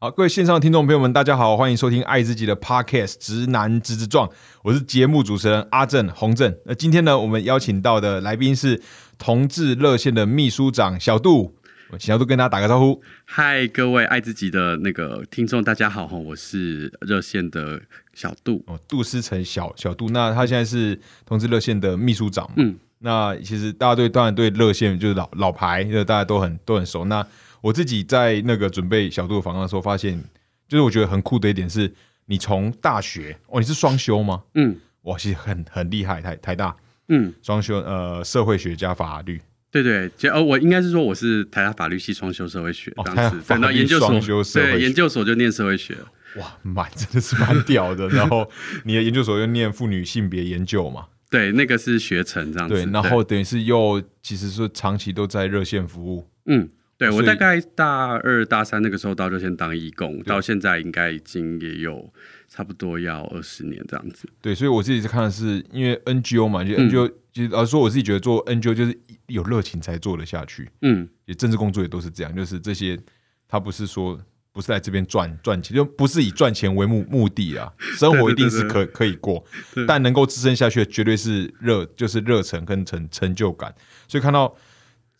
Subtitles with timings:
[0.00, 4.28] 好，各位线上的听众朋友们，大家好，欢迎收听爱自己的 Podcast《直男直直撞》，
[4.62, 6.56] 我是节目主持人阿正洪正。
[6.66, 8.80] 那今天呢，我们邀请到的来宾是
[9.18, 11.52] 同志热线的秘书长小杜，
[11.98, 13.02] 小杜跟大家打个招呼。
[13.24, 17.82] 嗨，各位爱自己的那个听众，大家好哈，我是热线的
[18.14, 18.62] 小杜。
[18.68, 22.54] 哦，杜思成小小杜，那他现在是同志热线的秘书长嘛？
[22.58, 27.04] 嗯，那其实大家对当然对热线就是老老牌，就大家都很都很熟。
[27.06, 27.26] 那
[27.60, 30.22] 我自己在那个准备小度的访谈的时候，发现
[30.68, 31.92] 就是我觉得很酷的一点是，
[32.26, 34.42] 你从大学哦，你是双修吗？
[34.54, 36.76] 嗯哇，其实很很厉害，台台大
[37.08, 39.40] 嗯，双修呃社会学加法律
[39.70, 45.96] 对对，就呃，我应该是说我是台大法律系双修社会学哦这样子，台大等到研究所，对，社会学研究所就念社会学。
[46.36, 48.06] 哇，蛮真的是蛮屌的。
[48.08, 48.48] 然后
[48.84, 52.74] 你的研究所又念妇女性别研究嘛， 对，那个是学程这样子。
[52.74, 56.28] 对，然后等于是又其实是长期都在热线服务。
[56.46, 62.12] 嗯，对我大概大二大三那个时候到就先当义工，到现在应该已经也有
[62.48, 64.28] 差不多要二十年这样子。
[64.42, 70.68] 对，所以我自己是看的是因为 NGO 嘛，就嗯 NGO，、其实老实说我自己觉得做 NGO 就是有热情才做得下去。
[70.82, 72.98] 嗯，也政治工作也都是这样，就是这些
[73.46, 79.44] 他不是说不是来这边赚赚钱，就不是以赚钱为目目的啊， 生活一定是可可以过，
[79.86, 83.72] 但能够支撑下去的绝对是热，就是热忱跟成成就感。
[84.08, 84.52] 所以看到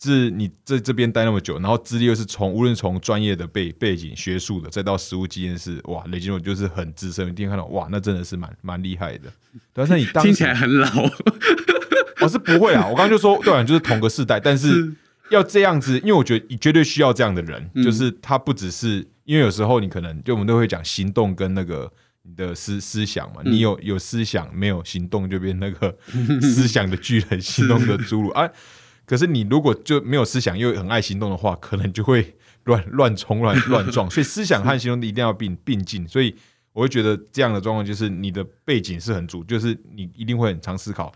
[0.01, 9.29] 是你在这边待那么久，然后资历又是从无论从专业的背背景、学术的，再到实务经验是哇，雷金我就是很资深，一定看到哇，那真的是蛮蛮厉害的。
[9.75, 10.89] 对啊，那你当时听起来很老。
[12.21, 14.95] 我、 是不会啊，我刚刚就说，对啊，就是同个世代，但是
[15.31, 25.97] 要这样子，因为我觉得你绝对需要这样的人，就是他不只是因为有时候你可能就我们都会讲行动跟那个你的思思想嘛，你有有思想没有行动就变那个
[26.41, 28.49] 思想的巨人，行动的侏儒啊。
[29.09, 36.35] 可是你如果就没有思想又很爱行动的话，可能就会乱乱冲乱乱撞， 所以思想和行动一定要并并进，所以
[36.73, 41.11] 我会觉得这样的状况就是你的背景是很足，就是你一定会很常思考。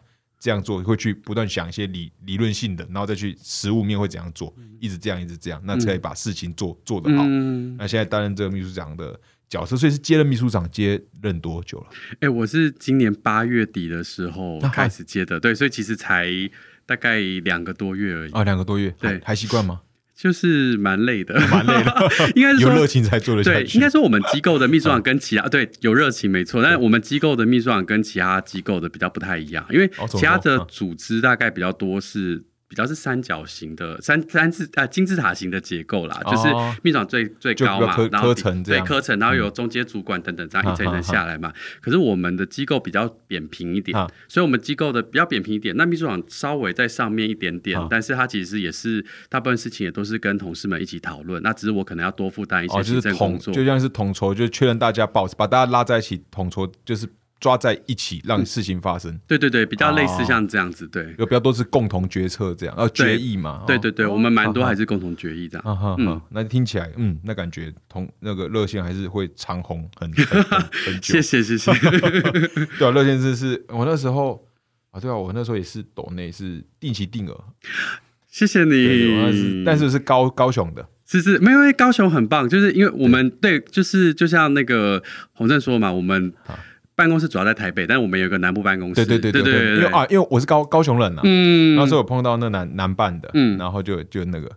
[0.44, 7.22] 这样做会去不断想一些理理论性的，然后再去实物面会怎样做，一直这样一直这样，那才可以把事情做做得好。
[7.24, 9.16] 嗯，那现在担任这个秘书长的
[9.48, 11.86] 角色，所以是接任秘书长接任多久了？
[12.18, 16.28] 哎、我是今年八月底的时候开始接的，对，所以其实才
[16.92, 19.12] 大概两个多月而已，啊，两个多月，对。
[19.12, 19.80] 还还习惯吗？
[20.14, 22.70] 就是蛮累的，蛮累的， 应该是说。
[22.70, 30.66] 有热情才做得下对，应该说我们机构的秘书长跟其他对有热情没错，但是我们机构的秘书长跟其他机构的比较不太一样，因为其他的嗯。
[30.68, 32.40] 组织大概比较多是
[32.72, 38.32] 比较是三角形的三三字啊金字塔形的结构啦，就是哦秘书长最最高嘛然后
[38.64, 41.52] 对科层，然后有中间主管等等这样一层一层下来嘛。
[41.82, 53.52] 可是我们的机构比较扁平一点啊，所以我们机构的比较扁平一点，那秘书长稍微在上面一点点啊，但是他其实也是大部分事情也都是跟同事们一起讨论，那只是我可能要多负担一些是统，政工作。
[53.52, 57.06] 就像是统筹，就确认大家保把大家拉在一起，统筹就是
[57.42, 59.18] 抓在一起，让事情发生。
[59.26, 61.12] 对对对，比较类似哦像这样子，对。
[61.18, 63.58] 有比较多是共同决策这样，呃，决议嘛。
[63.60, 65.66] 哦对对对，我们蛮多好还是共同决议这样。
[65.66, 71.20] 啊哈那听起来，嗯，那感觉同那个热线还是会长红很很很很久 谢。
[71.20, 71.72] 谢谢谢。
[72.78, 74.46] 对啊，热线是是我那时候
[74.92, 77.44] 啊，对啊，我那时候也是抖内是定期定额，
[78.30, 79.64] 谢谢你。
[79.66, 85.02] 但是是高高雄的，是是，没有，因为高雄很棒，就是因为我们对，就是就像那个
[85.32, 86.32] 洪正说嘛，我们
[86.94, 89.04] 办公室主要在台北，但是我们有一个南部办公室。
[89.04, 93.58] 对对对对对，因为啊，因为我是高高雄人呐，嗯，那时候有碰到那南南办的，嗯。
[93.58, 94.50] 然后就就那个，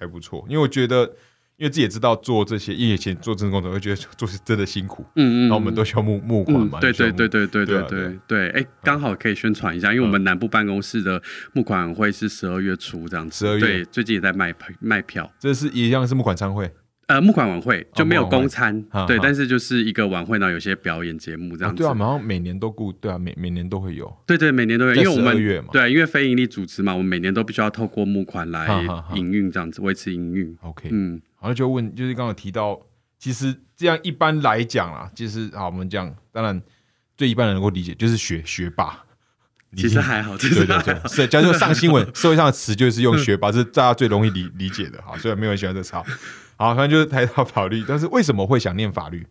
[0.00, 1.10] 还不错，因为我觉得。
[1.58, 8.12] 因为自己也知道做这些，因为以前做政治工作，会觉得做是真的辛苦，嗯嗯，然后我们都需要募募款嘛，嗯对对对对对对对啊。
[8.28, 8.48] 对。
[8.50, 11.20] 哎，刚好可以宣传一下，因为我们南部办公室的
[11.54, 13.60] 募款会是十二月初这样子，十二月。
[13.60, 15.28] 对，最近也在卖卖票。
[15.40, 16.70] 这是一样是募款餐会，
[17.08, 21.82] 呃，募款晚会就没有公餐，对，但是就是一个晚会，然后有些表演节目这样子。
[21.82, 25.68] 啊对啊，好像每年都顾，对啊，每每年都会有，对对，每年都有，因为我们12月嘛。
[25.72, 28.68] 对啊，因为非盈利组织嘛，我们每年都必须要透过募款来
[29.14, 30.54] 营运，这样子维持营运。
[30.60, 32.78] OK，嗯，好像就问，就是刚刚提到，
[33.18, 36.60] 其实这样一般来讲啊，其实好，我们讲，当然
[37.16, 39.02] 最一般人能够理解就是学学霸，
[39.74, 40.82] 其实还好，其对对。
[40.82, 41.08] 对。
[41.08, 45.00] 是，假如说上新闻，社会上的词就是用学霸，这是大家最容易理理解的。
[45.00, 45.16] 哈。
[45.16, 45.94] 虽然没有人喜欢这词，
[46.58, 49.24] 好，好，反正就是台大法律，但是为什么会想念法律，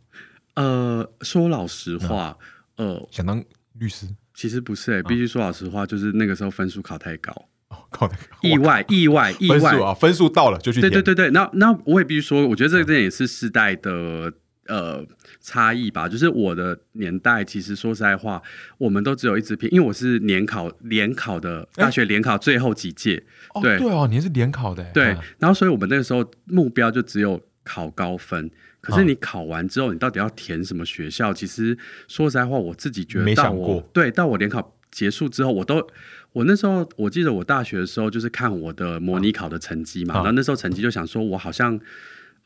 [0.55, 2.35] 呃，说老实话，
[2.77, 3.43] 呃，想当
[3.73, 4.07] 律师？
[4.33, 4.95] 其实不是啊。
[4.95, 7.33] 诶，必须说老实话，就是那个时候分数考太高，
[7.67, 9.59] 哦，靠那个意外，意外，意外。
[9.59, 9.83] 分数。
[9.83, 14.31] 啊，分数到了就去，对对对对，那那我也必须说，我觉得这个点也是世代的
[14.67, 15.05] 呃
[15.41, 16.07] 差异吧。
[16.07, 18.41] 就是我的年代，其实说实在话，
[18.77, 23.23] 我们都只有一支片，因为我是联考联考的大学联考最后几届，
[23.53, 28.49] 哦，对对哦，你是联考的欸，对嗯，然后所以我们那个时候目标就只有考高分。
[28.79, 31.33] 可是你考完之后，你到底要填什么学校？
[31.33, 31.77] 其实
[32.07, 35.85] 说实在话，我自己觉得没到我想过对到我联考结束之后，我都
[36.31, 41.79] 我那时候我记得我大学的时候就是看我的模拟考的成绩嘛，啊然后那时候成绩就想说我好像。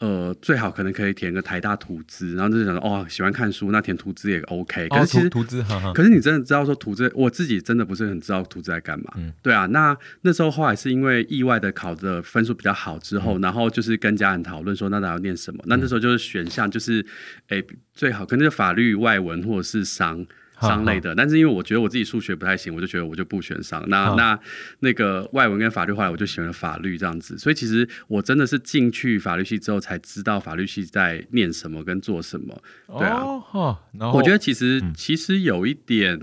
[0.01, 4.87] 呃，最好可能可以填个台大图资，然后就想说，哦，喜欢看书，那填图资也 OK。
[4.89, 9.13] 可哦，是其实图图资，哈哈，可是你真的知道说图资，我自己真的不是很知道图资在干嘛。
[9.15, 15.63] 嗯对啊，那那时候后来是因为意外的考的分数比较好之嗯后，然后就是跟家人讨论说，那咱要念什么？
[15.67, 17.05] 那那时候就是选项就是，
[17.49, 17.63] 诶、
[17.93, 20.25] 最好可能就法律、外文或者是商。
[20.61, 23.83] 哈商类的，但是因为我觉得我自己数学不太行，我就觉得我就不选商。
[23.87, 24.39] 那那
[24.79, 27.37] 那个外文跟法律，后来我就选了法律这样子。
[27.37, 32.61] 所以其实我真的是进去法律系之后才知道法律系在念什么跟做什么。
[32.99, 33.23] 对啊
[34.13, 36.19] 我觉得其实、嗯其实有一点，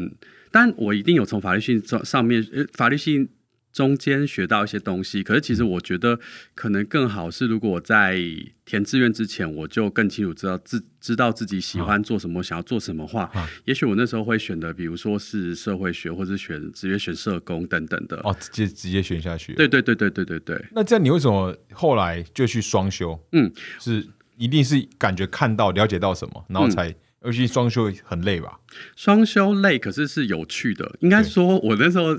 [0.52, 3.28] 但我一定有从法律系上上面，呃，法律系
[3.72, 5.22] 中间学到一些东西。
[5.22, 6.18] 可是其实嗯我觉得
[6.54, 8.18] 可能更好是，如果我在
[8.64, 18.16] 填志愿之前，我就更清楚知道自知道自己喜欢做什么，想要做什么话，啊也许我那时候会选的，比如说是社会学，或者是选直接选社工等等的。
[18.24, 23.18] 哦，直接直接选下去。，对对对对对对对，那这样你为什么后来就去双修？
[23.32, 23.50] 嗯，
[23.80, 24.06] 是
[24.36, 26.94] 一定是感觉看到了解到什么，然后才，
[27.24, 28.60] 尤其双休很累吧？
[28.96, 32.18] 双休累可是是有趣的，应该说，我那时候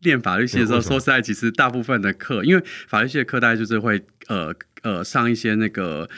[0.00, 6.08] 练法律系的时候，说实在，其实大部分的课，因为法律系的课大概就是会呃呃上一些那个。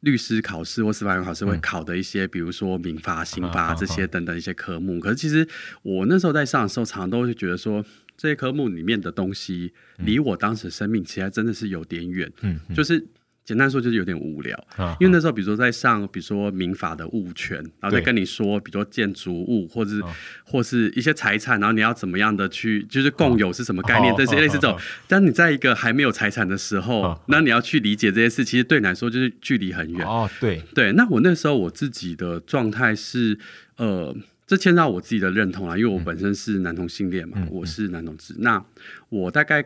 [0.00, 5.00] 律师考试或司法官考试会考的一些，比如说民法、刑法这些等等一些科目。
[5.00, 5.48] 可是其实
[5.82, 7.84] 我那时候在上的时候，常常都会觉得说，
[8.16, 12.30] 这些科目里面的东西，离我当时生命其实还真的是有点远。
[12.42, 13.04] 嗯，就是
[13.46, 14.54] 简单说，就是有点无聊。
[14.76, 19.92] 啊因为那时候，比如说在上，比如说民法的物权，然后再跟你说，比如说建筑物或者
[20.44, 24.76] 或是一些财产，然后你要怎么样的去，就是共有是什么概念，哦这些类似这种。
[25.06, 30.04] 当你在一个还没有财产的时候哦，那你要去理解这些事，其实对你来说就是距离很远。
[30.04, 33.38] 哦，对，对，那我那时候我自己的状态是，
[33.76, 34.12] 呃，
[34.46, 38.34] 这牵到我自己的认同啊，因为我本身是男同性恋嘛，嗯我是男同志。
[38.38, 38.64] 那
[39.08, 39.64] 我大概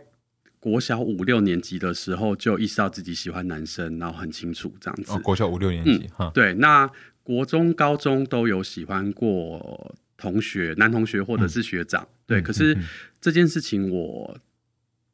[0.60, 5.12] 国小五六年级的时候就意识到自己喜欢男生，然后很清楚这样子。
[5.12, 6.88] 哦，国小五六年级哈，对，那
[7.24, 12.06] 国中、高中都有喜欢过同学，男同学或者是学长。
[12.26, 12.84] 对，嗯可是嗯嗯
[13.20, 14.38] 这件事情我。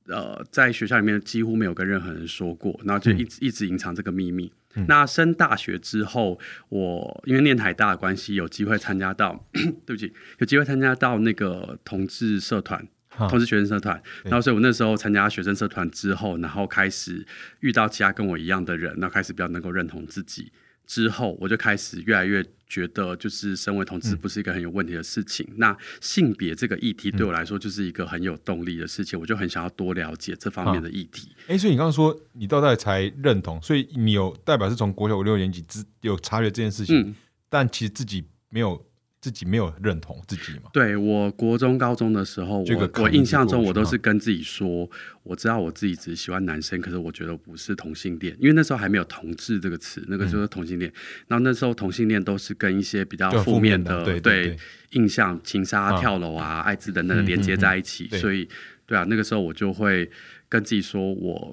[0.09, 4.53] 呃，在学校里面几乎没有跟任何人说过，然后就一直、一直隐藏这个秘密。
[4.77, 6.39] 嗯那升大学之后，
[6.69, 9.45] 我因为念台大的关系，有机会参加到，
[9.85, 14.01] 对不起，有机会参加到那个同志社团，哈同志学生社团。
[14.25, 17.27] 然后，所以我那时候参加学生社团之后，然后开始
[17.61, 20.53] 遇到其他跟我一样的人，然后开始比较能够认同自己。
[20.87, 25.45] 之后，我就开始越来越觉得，就是身为同志不是一个很有问题的事情。
[25.57, 29.19] 那性别这个议题对我来说，就是一个很有动力的事情。
[29.19, 31.35] 我就很想要多了解这方面的议题。
[31.49, 37.17] 哎，所以你刚刚说你到大学才认同，所以你有代表是从国小五六年级之有察觉这件事情，嗯，
[37.49, 38.86] 但其实自己没有
[39.27, 40.71] 自己没有认同自己嘛？
[40.73, 44.89] 对我国中、高中的时候，我这个我印象中我都是跟自己说，
[45.25, 50.93] 我知道我自己只喜欢男生，可是我觉得我不是同性恋，因为那时候还没有“同志”这个词，那个就是同性恋。
[51.27, 54.57] 然后那时候同性恋都是跟一些比较负负面的对
[54.91, 58.49] 印象、情杀、啊跳楼啊、艾滋等等连接在一起，所以
[58.87, 60.09] 对啊，那个时候我就会
[60.49, 61.53] 跟自己说，我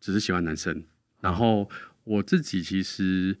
[0.00, 0.82] 只是喜欢男生，
[1.20, 1.70] 然后
[2.02, 3.38] 我自己其实。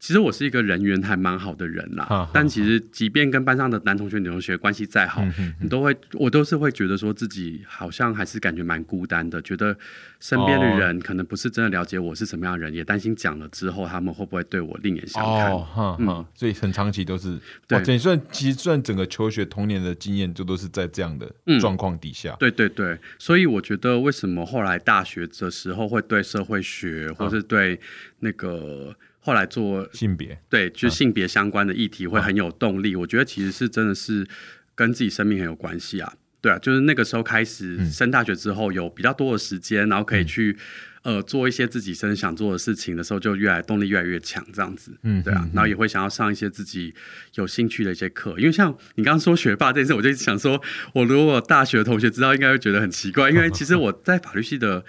[0.00, 9.76] 其实我是一个人缘还蛮好的人啦，但其实即便跟班上的男同学、女同学关系再好，嗯哼你都会，我都是会觉得说自己好像还是感觉蛮孤单的，觉得
[10.18, 15.52] 身边的人可能不是真的了解我是什么样的人，也担心讲了之后他们会不会对我另眼相看。
[15.52, 17.38] 哦，哈哈，所以很长期都是
[17.68, 17.76] 对。
[17.76, 21.60] 哇，这算其实算整个求学童年的经验，就都是在这样的嗯。
[21.60, 22.34] 状况底下。
[22.40, 27.78] 对对对，所以我觉得为什么后来大学的时候会对社会学，或是对
[28.20, 30.38] 那个后来做性别。
[30.48, 34.26] 对就性别相关的议题会很有动力，我觉得其实是真的是
[34.74, 36.12] 跟自己生命很有关系啊。
[36.42, 37.90] 对啊，就是那个时候开始嗯。
[37.90, 40.56] 升大学之后，有比较多的时间，然后可以去、
[41.02, 44.90] 呃做一些自己真的想做的事情的时候，就越来动力越来越强，这样子。
[45.02, 46.94] 嗯对啊嗯，然后也会想要上一些自己
[47.34, 50.58] 有兴趣的一些课，因为像你刚刚说学霸这件事，我就想说，
[50.94, 54.82] 我如果大学的同学知道，应该会觉得很奇怪，因为其实我在法律系的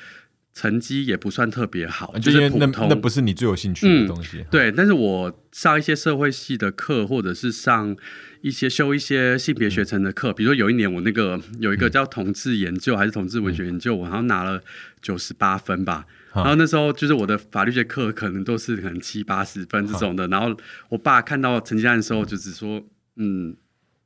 [0.53, 2.87] 成绩也不算特别好，就是普通。
[2.89, 4.45] 那不是你最有兴趣的东西。
[4.51, 7.95] 对，但是我上一些社会系的课，或者是上
[8.41, 14.61] 一些修一些性别学程的课，比如说有一年我那个有一个叫同志研究还是同志文学研究，我好像拿了
[15.01, 16.05] 九十八分吧。
[16.33, 20.55] 然后那时候就是我的法律学课可能都是可能七八十分这种的，然后
[20.89, 23.55] 我爸看到成绩单的时候就只说，嗯。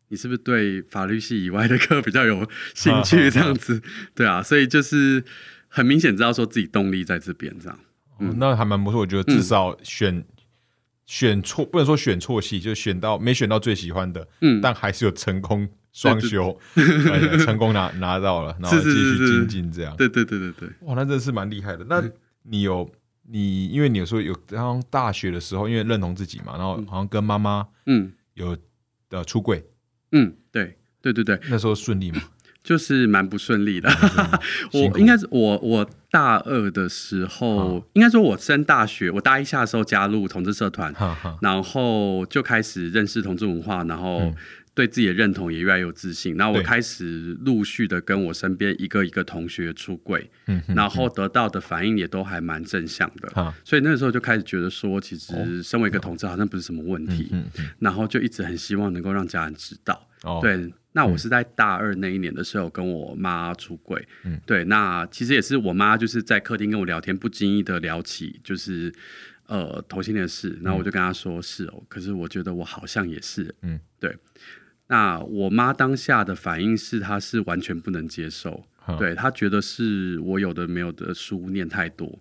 [0.09, 3.27] 你是不是对法律系以外的课比较有兴趣？
[3.27, 3.81] 这样子，
[4.13, 5.21] 对啊，所以就是
[5.75, 7.77] 很明显知道说自己动力在这边这样。
[8.17, 10.23] 哦那还蛮不错，我觉得至少选
[11.05, 14.61] 选错，不能说选错戏，就是选到没选到最喜欢的，嗯。
[14.61, 19.93] 但还是有成功双修，呃成功拿拿到了， 然后继续是精进这样。
[19.97, 21.85] 对对对对对，哇，那真的是蛮厉害的。
[21.89, 22.01] 那
[22.43, 22.89] 你有
[23.23, 28.13] 你，因为你有说有好像大学的时候，因为认同自己嘛，然后好像跟妈妈嗯。
[28.35, 28.57] 有
[29.09, 29.65] 的出柜，
[30.11, 32.21] 嗯，对对对对，那时候顺利吗？
[32.65, 33.87] 就是蛮不顺利的。
[34.73, 40.91] 我应该是我我大二的时候，应该说我升大学，我大一下的时候加入同志社团，
[41.41, 44.33] 然后就开始认识同志文化，然后
[44.73, 46.35] 对自己的认同也越来越有自信。
[46.35, 50.29] 然后我开始陆续的跟我身边一个一个同学出柜，
[50.67, 53.53] 然后得到的反应也都还蛮正向的。
[53.63, 57.31] 所以那个时候就开始觉得说，其实身为一个同志好像不是什么问题，
[57.79, 60.07] 然后就一直很希望能够让家人知道。
[60.41, 64.39] 对，那我是在大二那一年的时候跟我妈出轨，嗯。
[64.45, 68.93] 对，那其实也是我妈就是在客厅跟我聊天，不经意的聊起就是
[69.47, 74.17] 呃同性恋的事，然后我就跟她说是哦，可是我觉得我好像也是，嗯，对。
[74.87, 82.17] 那我妈当下的反应是，她是完全不能接受，哈，对她觉得是我有的没有的书念太多，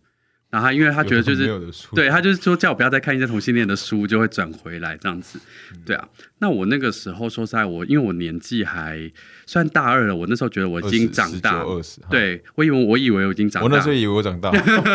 [0.55, 1.49] 然后她因为他觉得就是
[1.97, 5.41] 对他就是说叫我不要再看一些同性恋的书，就会转回来这样子。
[5.85, 6.09] 对啊，
[6.39, 9.11] 那我那个时候说实在，我因为我年纪还
[9.47, 11.65] 算大二了，我那时候觉得我已经长大了。
[11.65, 14.53] 二十，对，我以为我以为我已经长大，我那时候以为我长大，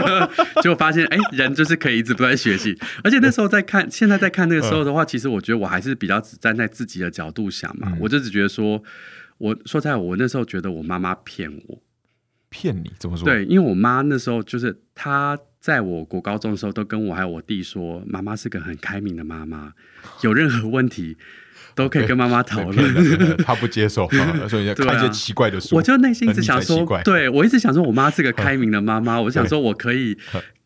[0.64, 2.74] 结果发现，哎、人就是可以一直不断学习。
[3.04, 8.82] 而且那时候在看， 现在在看那个时候的话，其实我觉得我还是比较只站在自己的角度想嘛，嗯我就只觉得说，
[9.40, 11.82] 我说实在，我那时候觉得我妈妈骗我。
[12.52, 19.74] 骗你怎么说？，对，因为我妈那时候就是她在我国高中的时候，都跟我还有我弟说，妈妈是个很开明的妈妈，
[20.24, 21.18] 有任何问题
[21.76, 23.38] 都可以跟妈妈讨论。
[23.40, 30.18] 他不接受，啊所以看一些奇怪的书，我就内心一直想说对我一直想说，我妈是个开明的妈妈， 我想说我可以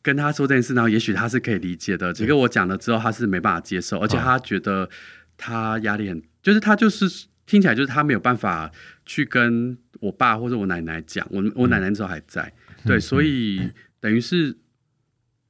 [0.03, 2.13] 跟她说这件事，然后也许她是可以理解的。
[2.13, 4.87] 结果我讲了之后，她是没办法接受， 而且她觉得
[5.35, 7.07] 她压力很，就是她就是
[7.47, 8.71] 听起来就是她没有办法
[9.07, 12.53] 去跟我爸或者我奶奶讲，我我奶奶那时候还在，
[12.85, 14.55] 对，所以等于是。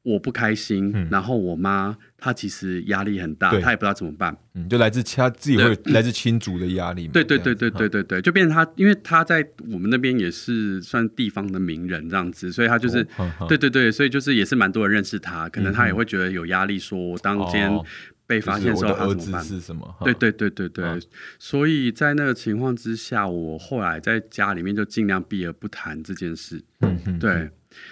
[0.03, 1.07] 我不开心，嗯。
[1.09, 4.37] 然后我妈她其实压力很大，她也不知道怎么办。
[4.53, 13.05] 嗯，就来自她自己会来自亲族的压力嘛，对对对对对对对，就变成她，因为她在我们那边也是算地方的名人这样子，所以她就是、
[13.47, 17.83] 对对对，所以就是也是蛮多人认识她，可能她也会觉得有压力，说我当天哦。
[18.25, 19.43] 被发现的时候就是我的儿子他怎么办？
[19.43, 19.95] 是什么？
[20.05, 20.99] 对对对对
[21.37, 26.63] 所以在那个情况之下，我后来在家里面就尽量避而不谈这件事。
[26.79, 27.49] 嗯嗯，对，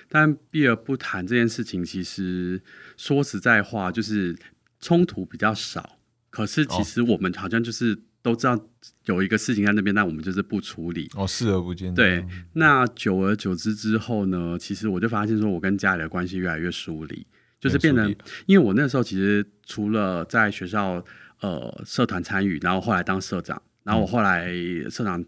[0.09, 2.61] 但避而不谈这件事情，其实
[2.97, 4.35] 说实在话，就是
[4.79, 5.97] 冲突比较少。
[6.29, 8.57] 可是其实我们好像就是都知道
[9.05, 11.09] 有一个事情在那边，但我们就是不处理。
[11.15, 17.27] 哦，视而不见，对，那久而久之之后呢，其实我就发现说，我跟家里的关系越来越疏离，
[17.59, 21.03] 就是变成，因为我那时候其实除了在学校
[21.41, 24.53] 呃社团参与，然后后来当社长，然后我后来
[24.89, 25.21] 社长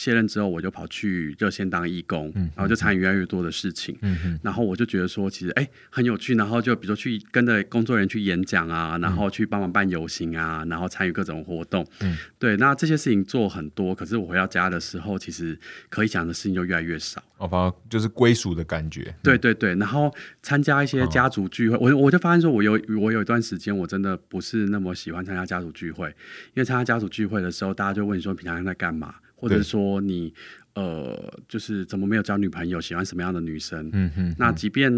[0.00, 3.94] 卸任之后，我就跑去热线当义工，嗯然后就参与越来越多的事情。
[4.00, 15.58] 嗯，然后我就觉得说，其实哎、很有趣，然后就比如说去跟着工作人员去演讲啊，然后去帮忙办游行啊，然后参与各种活动，嗯，对，那这些事情做很多，可是我回到家的时候，其实
[15.90, 17.22] 可以讲的事情就越来越少。
[17.36, 20.10] 哦，反而就是归属的感觉，对对对，然后
[20.42, 30.32] 参加一些家族聚会，我我就发现说，我有我有一段时间我真的不是那么喜欢参加家族聚会，因为参加家族聚会的时候，大家就问你说平常在干嘛，或者是说你
[30.74, 33.88] 呃，就是怎么没有交女朋友，喜欢什么样的女生？
[33.92, 34.92] 嗯哼，那即便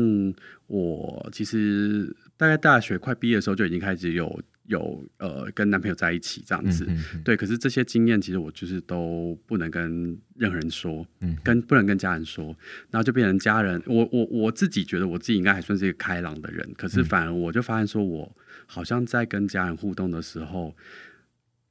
[0.66, 12.46] 我其实大概大学快毕业的时候就已经开始有有呃跟男朋友在一起这样子，嗯哼对，可是这些经验其实我就是都不能跟任何人说，嗯跟不能跟家人说，
[12.90, 20.74] 然后就变成家人，我我我自己觉得我自己应该还算是一个开朗的人，可嗯是反而我就发现说我好像在跟家人互动的时候。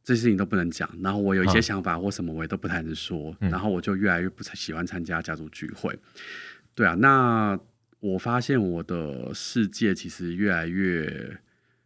[0.03, 5.97] 这些事情都不能讲，然后我有一些啊想法或什么，我也都不太能说，嗯然后我就越来越不喜欢参加家族聚会。
[6.73, 7.59] 对啊，那
[7.99, 11.37] 我发现我的世界其实越来越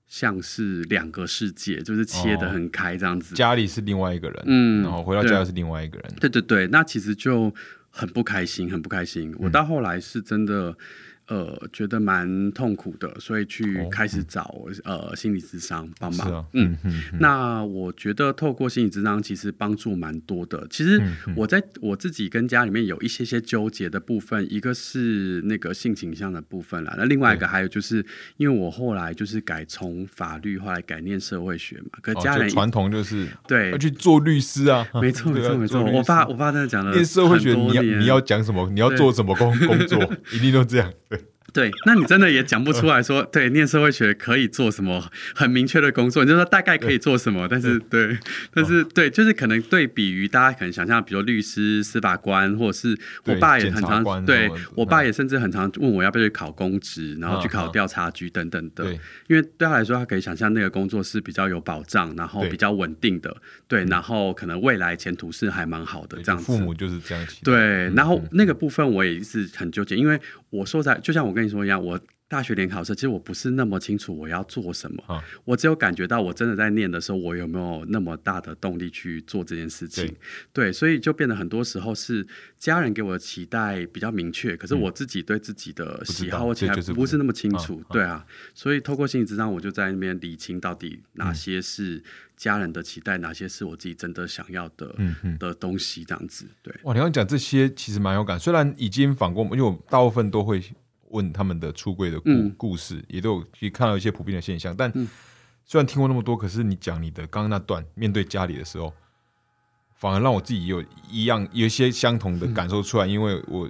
[0.07, 3.35] 像是两个世界，就是切得很开这样子。
[3.35, 7.53] 家里是另外一个人，嗯然后回到家又是另外一个人，对对对，那其实就
[7.89, 9.31] 很不开心，很不开心。
[9.31, 10.77] 嗯我到后来是真的。
[11.27, 16.31] 呃，觉得蛮痛苦的，所以去哦开始找、呃心理咨商帮忙。
[16.31, 20.67] 啊，嗯，嗯哼，那我觉得透过心理咨商，其实帮助蛮多的。
[20.69, 28.05] 其实嗯我在我自己跟家里面有一些些纠结的部分，一个是那个性倾向的部分啦，那另外一个还有就是，
[28.37, 39.99] 因为我后来就是改从法律，后来改念社会学嘛，可家人传统就是对要去做律师啊，没错没错没错，我爸我爸真的讲了念社会学，你要你要讲什么，你要做什么工工作，
[40.31, 40.93] 一定都这样。
[41.55, 48.19] 对，那你真的也讲不出来说，对，念社会学可以做什么很明确的工作，你就说大概可以做什么，但是对，
[48.53, 58.91] 但是对，就是可能对比于大家可能想象，比如律师、司法官，或者是我爸也很常，对我爸也甚至很常问我要不要去考公职，然后去考调查局等等的，
[59.27, 63.33] 因为对他来说，他可以想象那个工作是比较有保障，然后比较稳定的，
[63.65, 66.45] 对，然后可能未来前途是还蛮好的这样子。
[66.45, 70.19] 父母就是这样对，然后那个部分我也是很纠结，因为
[70.55, 71.99] 我说在就像我跟你说一样，我
[72.35, 75.23] 大学联考的时候，其实我不是那么清楚我要做什么。
[75.45, 80.13] 我只有感觉到我真的在念的时候，我有没有那么大的动力去做这件事情？
[80.51, 82.27] 对，所以就变得很多时候是
[82.59, 87.81] 家人给我的期待比较明确，可是我自己对自己的喜好其实不是那么清楚。
[87.89, 92.03] 对啊，所以透过心理智商，我就在那边理清到底哪些是
[92.35, 94.93] 家人的期待，哪些是我自己真的想要的
[95.39, 96.45] 的东西，这样子。
[96.61, 100.61] 对，哇，你刚讲这些其实蛮有感，虽然已经反过，因为我大部分都会。
[101.09, 104.75] 问他们的出柜的故故事，也都有去看到一些普遍的现象。
[104.75, 104.91] 但
[105.63, 108.93] 虽然听过那么多，可是你讲你的刚刚那段面对家里的时候，
[109.93, 113.05] 反而让我自己有一样有一些相同的感受出来。
[113.07, 113.69] 因为我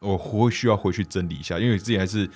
[0.00, 2.28] 我会需要回去整理一下，因为自己还是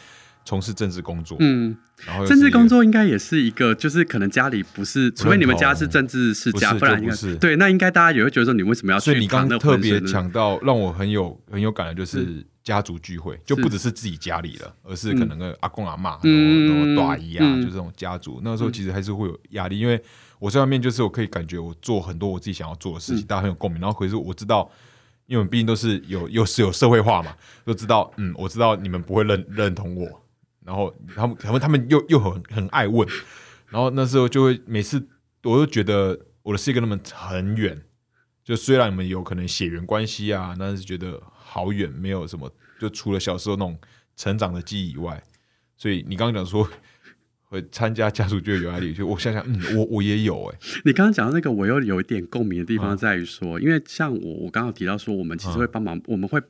[0.45, 1.37] 从事政治工作。
[1.41, 7.37] 嗯，然后政治工作应该也是一个，就是可能家里不是，除非你们家是政治世家，不然不是。
[7.37, 8.99] 对，那应该大家也会觉得说，你为什么要？
[8.99, 12.47] 所以你刚刚特别强到，让我很有很有感的就是。
[12.63, 18.39] 家族聚会就不只是自己家里了，而是可能跟阿公阿妈、然后大姨啊，就这种家族。
[18.45, 20.01] 那个时候其实还是会有压力，因为
[20.39, 23.81] 我在外面就是我可以感觉我做很多我自己想要做的事情，大家很有共鸣。
[23.81, 24.71] 然后可是我知道，
[25.27, 30.23] 因为我们毕竟都是有又是有社会化嘛，都知道，嗯，我知道你们不会认认同我。
[30.65, 33.09] 然后他们他们他们又又很很爱问，
[33.69, 35.09] 然后那时候就会每次
[35.43, 37.83] 我都觉得我的世界跟他们很远。
[38.43, 41.23] 就虽然你们有可能血缘关系啊，但是觉得。
[41.53, 42.49] 好远，没有什么，
[42.79, 43.77] 就除了小时候那种
[44.15, 45.21] 成长的记忆以外，
[45.77, 46.69] 所以你刚刚讲说
[47.43, 50.59] 会参加家族就有压力，就我想想，嗯，我我也有哎。
[50.85, 56.41] 你刚刚讲到那个，我又有一点共鸣的地方在于说，因为像我，我刚刚提到说，我们其实会帮忙，我们会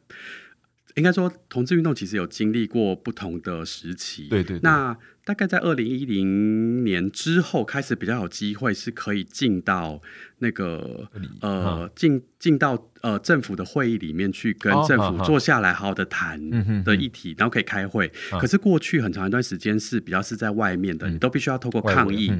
[0.96, 4.58] 应该说，同志运动其实有经历过不同的时期，对对。
[4.62, 10.00] 那大概在二零一零年之后，开始比较有机会是可以进到
[10.38, 11.08] 那个
[11.40, 18.10] 呃进进到呃政府的会议里面去跟政府坐下来好好的谈的议题，然后可以开会。
[18.40, 22.32] 可是过去很长一段时间是比较是在外面的，你都必须要透过抗议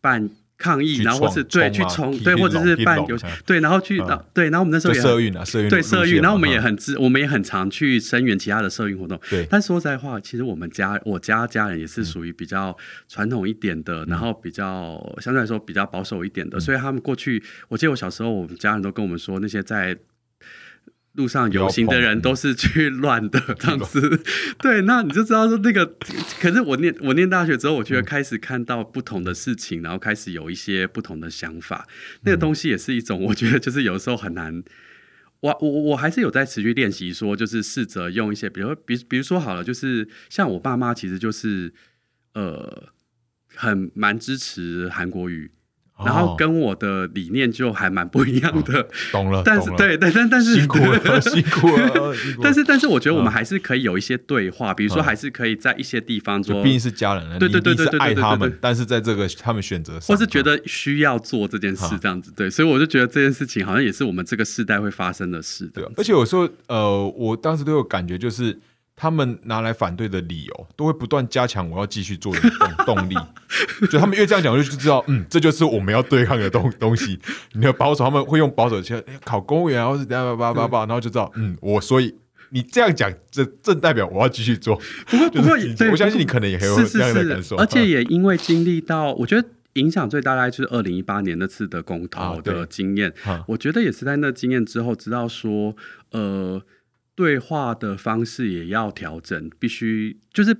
[0.00, 0.30] 办。
[0.60, 4.00] 抗议，然后或是对去冲，对或者是办游对，然后去
[4.34, 9.18] 对，然后我们那时候也社运啊，社运对社运，然后我们也很自，我们也很常去声援其他的社运活动。
[9.30, 12.76] 对，但说实在话，其实我们家我家家人也是属于比较
[13.08, 19.96] 传统一点的，然后比较相对来说比较保守一点的，所以他们过去，我记得我小时候，我们家人都跟我们说，那些在。
[21.14, 24.22] 路上游行的人都是去乱的这样子，
[24.62, 25.84] 对，那你就知道说那个，
[26.40, 31.88] 可是我念我念大学之后，我觉得开始看到不同的事情，然后开始有一些不同的想法，
[32.22, 34.62] 那个东西也是一种，我觉得就是有时候很难，
[35.40, 41.74] 我我我还是有在持续练习，说就是试着用一些，比如比比如说好了，就是像我爸妈其实就是
[42.34, 42.92] 呃
[43.54, 45.50] 很蛮支持韩国语。
[46.04, 49.42] 然后跟我的理念就还蛮不一样的，懂了。
[49.44, 52.14] 但是对对，但但是 辛苦了，辛苦了。
[52.42, 56.62] 但是但是，我觉得我们还是可以有一些对话，比如说还是可以在一些地方做。
[56.62, 58.58] 毕竟是家人，对对对对对，爱他们。
[58.60, 62.48] 但是在这个他们选择，或是觉得需要做这件事，这样子对。
[62.50, 65.84] 所以我就觉得这件事情好像也是我们这个世代会发生的事，对。
[65.96, 68.58] 而且有时候，呃，我当时都有感觉就是。
[69.00, 72.40] 他们拿来反对的理由，都会不断加强我要继续做的
[72.84, 73.14] 动动力。
[73.90, 77.18] 就他们越这样讲，我就知道，嗯，这就是我们要对抗的东东西。
[77.54, 82.14] 你的保守，他们会用保守去考公务员，或是怎样叭叭叭， 然后就知道，嗯，我所以
[82.50, 84.78] 你这样讲，这正代表我要继续做。
[85.06, 85.56] 不过， 不过，
[85.90, 87.56] 我相信你可能也很有这样的感受。
[87.56, 93.10] 而且也因为经历到，我觉得影响最大概就是二零一八年那次的公投的经验。
[93.46, 95.74] 我觉得也是在那经验之后，知道说，
[96.10, 96.60] 呃。
[97.20, 100.56] 对话的方式也要调整，必须就是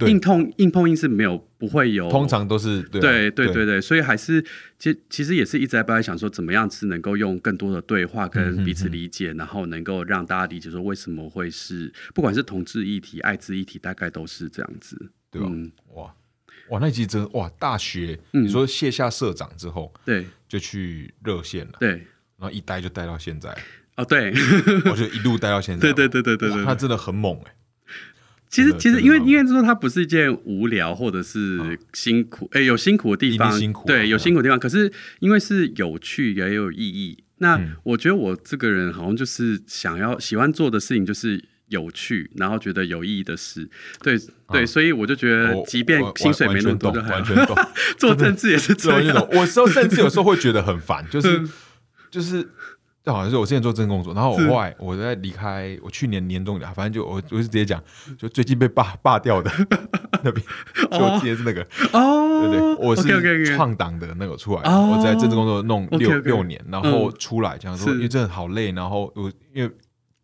[0.00, 4.44] 硬碰硬碰硬是没有不会有，通常都是对对对对，所以还是
[4.80, 15.48] 其其实也是一直在不断想说，怎么样是能够用更多的对话跟彼此理解，然后能够让大家理解说为什么会是不管是同志议题、艾滋议题，大概都是这样子，对吧？
[15.94, 16.12] 哇
[16.70, 17.48] 哇，那其真哇！
[17.60, 23.56] 大学你说卸下社长之后，对，就去热线了，对，然后一待就待到现在。
[23.96, 24.32] 哦，对，
[24.90, 25.80] 我就一路待到现在。
[25.92, 27.52] 对对对对对对，他真的很猛哎。
[28.48, 34.58] 其实其实，因为应该说，它不是一件无聊或者是辛苦，哎，有辛苦的地方，辛苦对，有辛苦的地方。
[34.58, 37.24] 可是因为是有趣也有意义。
[37.38, 43.68] 那我觉得我这个人好像就是想要喜欢做的事情，就是有趣，然后觉得有意义的事。
[44.00, 44.16] 对
[44.50, 46.92] 对，啊所以我就觉得，即便薪水没那么多。
[47.98, 49.28] 做政治也是 这样。
[49.32, 51.50] 我时候甚至有时候会觉得很烦，就是嗯
[52.10, 52.48] 就是。
[53.06, 54.50] 这好像是我之前做政治工作，然后我是。
[54.50, 57.80] 后来我在离开，我去年年终反正就我我就直接讲，
[58.18, 59.48] 就最近被罢罢掉的
[60.24, 60.44] 那边，
[60.90, 67.14] 就我直接是那个，哦，对对，我是创党的那个出来我在政治工作弄六六年，然后嗯。
[67.16, 67.94] 出来讲说，是。
[67.94, 69.70] 因为真的好累，然后我因为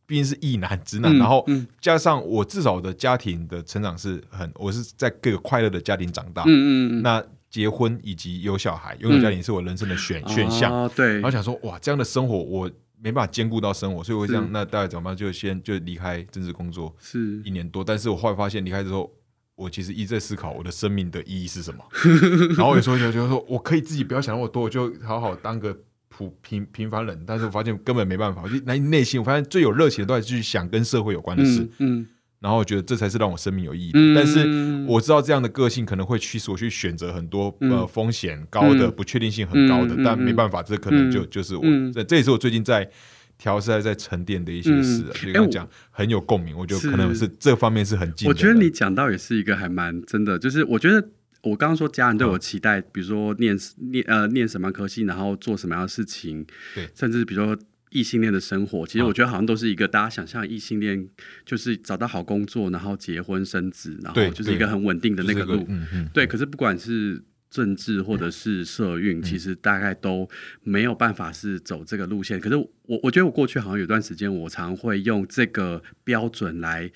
[0.05, 1.65] 毕竟是异男直男，嗯然后嗯。
[1.81, 12.69] 加上我至少我的家庭的成长是很，我是在各个快乐的家庭长大，嗯嗯嗯，那结婚以及有小孩，拥有家庭是我人生的选选项，然后，想说哇，这样的生活我
[13.01, 15.15] 没办法兼顾到生活，所以我这样，那大概怎么办？
[15.17, 19.09] 就先就离开政治工作是一年多，但是我后来发现离开之后。
[19.55, 21.85] 我其实一直在思考我的生命的意义是什么，
[22.57, 25.77] 然后有时候就觉得说，我可以自己不要想那么多，我就好好当个
[26.09, 27.23] 普平平凡人。
[27.27, 32.07] 但是我发现根本没办法，我就内内心我发现最有热情的都还是去想跟社会有关的事，嗯嗯
[32.43, 33.99] 然后我觉得这才是让我生命有意义的。
[34.01, 37.71] 嗯，但是我知道这样的个性可能会驱使我去选择很多嗯。
[37.71, 38.93] 呃风险高的、嗯。
[38.97, 41.29] 不确定性很高的，但没办法，这可能就嗯。
[41.31, 41.93] 就是我嗯。
[41.93, 42.91] 这这也是我最近在
[43.39, 45.15] 调试、在沉淀的一些事啊。
[45.15, 48.29] 就哎刚刚讲很有共鸣，我觉得可能是这方面是很近的。
[48.29, 51.09] 我觉得你讲到也是一个还蛮真的，就是我觉得
[51.43, 53.57] 我刚刚说家人对我期待，比如说念
[53.91, 56.89] 念呃念什么科系，然后做什么样的事情，对。
[56.95, 57.57] 甚至比如说
[57.93, 61.07] 异性恋的生活，其实啊我觉得好像都是一个大家想象异性恋
[61.45, 65.67] 就是找到好工作，然后结婚生子，然后就是一个很稳定的那个就是路。
[66.13, 70.29] 对，可是不管是政治或者是社运，嗯其实大概都
[70.63, 72.41] 没有办法是走这个路线。
[72.41, 76.91] 可是我我觉得我过去好像有段时间，我常会用这个标准来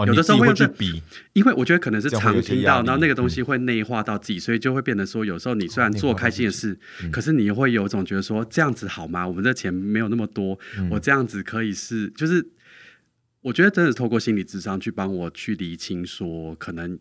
[0.00, 1.02] 哦，有的时候会去比，
[1.34, 7.10] 因为我觉得可能是常听到，然后那个东西会内化到自己，所以就会变得说，有时候你虽然做开心的事，嗯。
[7.10, 9.26] 可是你会有种觉得说这样子好吗？
[9.28, 10.88] 我们这钱没有那么多，嗯。
[10.90, 12.48] 我这样子可以是就是，
[13.42, 16.98] 我觉得真的是透过心理智商去帮我去厘清说，可能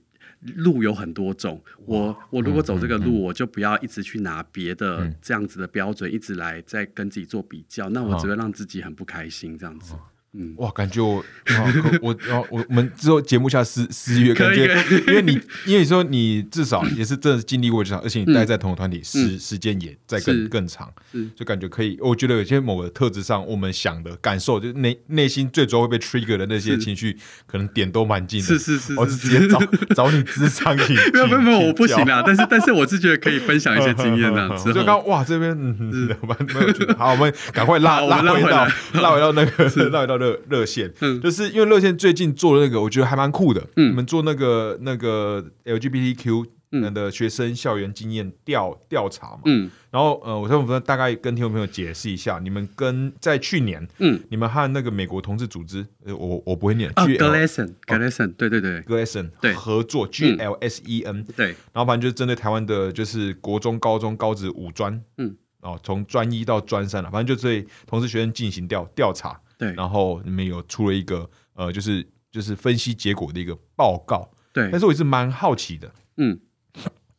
[0.56, 5.16] 路有很多种，我我如果走这个路，我就不要一直去拿别的嗯。
[5.22, 9.94] 这样子的标准，一直来在跟自己做比较，那我只会让自己很不开心这样子。
[10.34, 15.32] 嗯，哇，感觉我哇我我我我们之后节目下私私约，可以感觉因为你
[15.66, 21.98] 因为你说你至少也是真的经历过这场，而且你待在同个团体时时间也在更更长是，就感觉可以。
[22.00, 28.46] 我觉得有些某个特质上，我们想的感受，就是内内心最主要会被 trigger 的那些情绪，可能点都蛮近的。
[28.46, 29.60] 是是是我直接找
[29.96, 32.18] 找你智商去，没有没有没有，我不行啊。
[32.18, 32.24] 啦。
[32.24, 36.96] 但是但是我是觉得可以分享一些经验 我就刚哇这边嗯嗯蛮蛮 有趣的。
[36.96, 41.20] 好，我们赶快拉拉回到拉回到那个拉回到热热线，嗯。
[41.22, 43.66] 就是因为热线最近做的那个，我觉得还蛮酷的。
[43.78, 43.90] 嗯。
[43.90, 46.94] 你们做那个那个 LGBTQ 嗯。
[46.94, 49.72] 的学生校园经验调调查嘛，嗯。
[49.90, 54.22] 然后呃，我想我们大概跟听众朋友解释一下，你们跟在去年嗯。
[54.30, 58.82] 你们和那个美国同志组织，呃，我我不会念啊 G，g l a s o n g l a s o n 对对对。
[58.82, 59.54] G l a s o n 对。
[59.54, 69.74] 合作 G L S E N，对，然后反正就是针对台湾的，就是国中、高中、高职、五专，嗯，哦，从专一到专三了，反正就对同志学生进行调调查，对。
[69.74, 74.70] 然后你们有出了一个呃，就是就是分析结果的一个报告，对。
[74.72, 76.40] 但，是我也是蛮好奇的，嗯，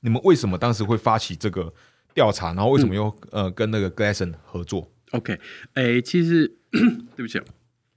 [0.00, 1.72] 你们为什么当时会发起这个
[2.14, 5.38] 调查，然后为什么又、呃跟那个 Glasson 合作？OK，
[5.74, 6.57] 哎、其实
[7.14, 7.40] 对不起，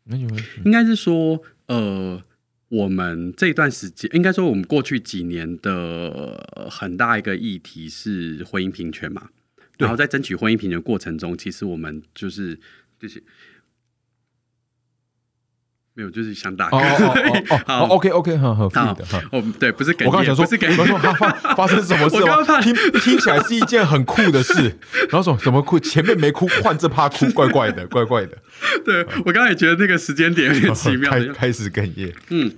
[0.03, 2.21] 那你们应该是说，呃，
[2.69, 5.71] 我们这段时间，应该说我们过去几年的
[6.55, 9.29] 呃很大一个议题是婚姻平权嘛。
[9.77, 9.85] 对。
[9.85, 12.59] 然后在争取婚姻平权过程中，其实我们就是
[12.99, 13.23] 就是
[15.95, 19.05] 没有，就是想打哦哦哦哦哦好，OK OK，很很好的。
[19.05, 22.45] 哈哦，对，不是哽咽，我刚想说，不是哽我刚说咽，发发发生什么事吗 我刚刚？
[22.45, 24.75] 怕听听起来是一件很酷的事，
[25.09, 25.79] 然后说怎么哭？
[25.79, 28.37] 前面没哭，换这趴哭，怪怪的，怪怪的。
[28.83, 31.11] 对我刚才也觉得那个时间点有点奇妙。
[31.11, 32.11] 开开始哽咽。
[32.29, 32.51] 嗯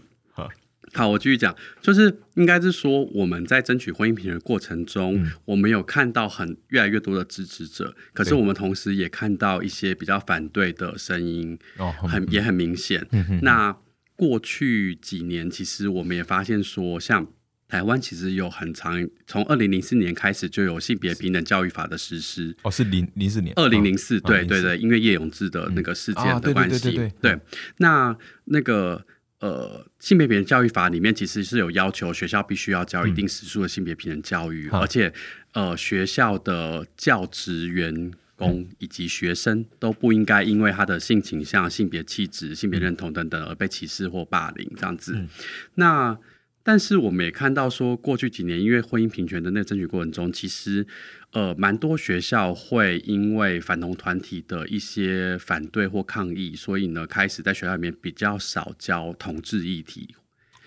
[0.95, 13.05] 好，我继续讲，就是应该是说我们在争取婚姻平等的过程中，嗯我们有看到很越来越多的支持者，可是我们同时也看到一些比较反对的声音，哦，很也很明显。
[13.11, 13.75] 嗯那
[14.15, 17.27] 过去几年，其实我们也发现说，像
[17.67, 22.55] 台湾其实有很长，从二零零四年开始就有性别平等教育法的实施。
[22.61, 27.37] 哦，是零零四年，二零零四，啊对对对，因为叶永志的那个事件的关系，对。
[27.77, 29.05] 那那个
[29.39, 35.13] 呃性别平等教育法里面其实是有要求学校必须要教一定时数的性别平等教育，嗯而且
[35.53, 38.13] 呃学校的教职员嗯。
[38.37, 45.13] 工以及学生都不应该因为他的性倾向、性别气质、性别认同等等而被歧视或霸凌这样子。
[45.15, 45.29] 嗯。
[45.75, 46.17] 那
[46.65, 50.85] 但是我们也看到说，过去几年因为婚姻平权的那个争取过程中，其实
[51.31, 60.15] 呃蛮多学校会因为反同团体的一些反对或抗议，所以呢开始在学校里面比较少教同志议题。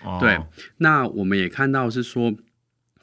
[0.01, 0.39] 哦对，
[0.77, 2.33] 那我们也看到是说。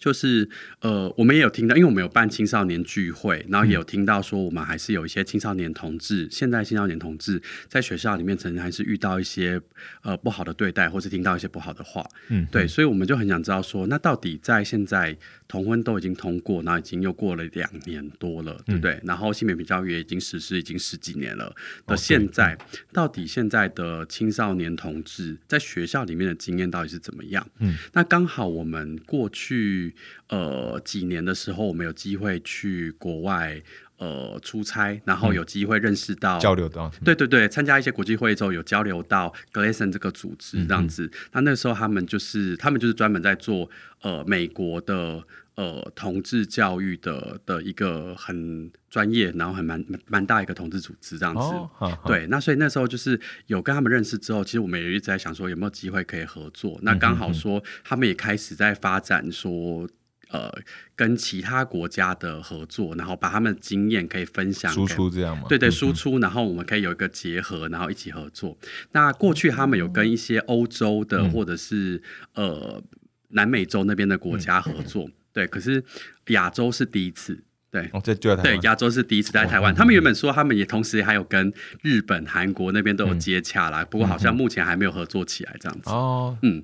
[0.07, 0.49] 就是
[0.83, 9.61] 呃，我们也有听到，因为我们有办青少年聚会，然后也有听到说，我们还是有一些青少年同志，现在青少年同志在学校里面曾经还是遇到一些
[10.03, 19.01] 呃不好的对待，或是听到一些不好的话，嗯，对，所以我们就很想知道说，那到底在现在同婚都已经通过，然后已经又过了两年多了，对不对？
[19.03, 21.53] 然后性别比教育也已经实施已经十几年了
[21.85, 22.57] 的现在，
[22.93, 27.45] 到底现在的青少年同志在学校里面的经验到底是怎么样？
[27.59, 29.96] 嗯，那刚好我们过去
[30.29, 33.63] 呃几年的时候，我们有机会去国外
[33.99, 41.11] 呃出差，然后有机会认识到交流到对对对，参加一些国际会议之后，有交流到 Glason 这个组织这样子。
[41.33, 43.71] 那那时候他们就是他们就是专门在做
[44.03, 45.23] 呃美国的
[45.55, 51.87] 呃同志教育的的一个很专业，然后很蛮蛮蛮大一个同志组织这样子。
[52.05, 56.79] 对，那所以那时候就是有跟他们认识之后，其实我们也一直在想说有没有机会可以合作。
[56.83, 59.89] 那刚好说他们也开始在发展说。
[60.31, 60.53] 呃，
[60.95, 68.57] 跟其他国家的合作，然后把他们的经验可以分享输出这样吗，对对，输出，然后我们可以有一个结合，然后一起合作。
[68.93, 71.31] 那过去他们有跟一些欧洲的嗯。
[71.31, 72.01] 或者是
[72.35, 72.83] 呃
[73.29, 75.85] 南美洲那边的国家合作，对，可是
[76.29, 77.43] 亚洲是第一次。
[77.69, 79.75] 对哦，这就在，，对亚洲是第一次在台湾。
[79.75, 85.91] 他们原本说他们也同时还有跟日本、韩国那边都有接洽啦，不过好像目前还没有合作起来这样子。
[85.91, 86.63] 哦，嗯，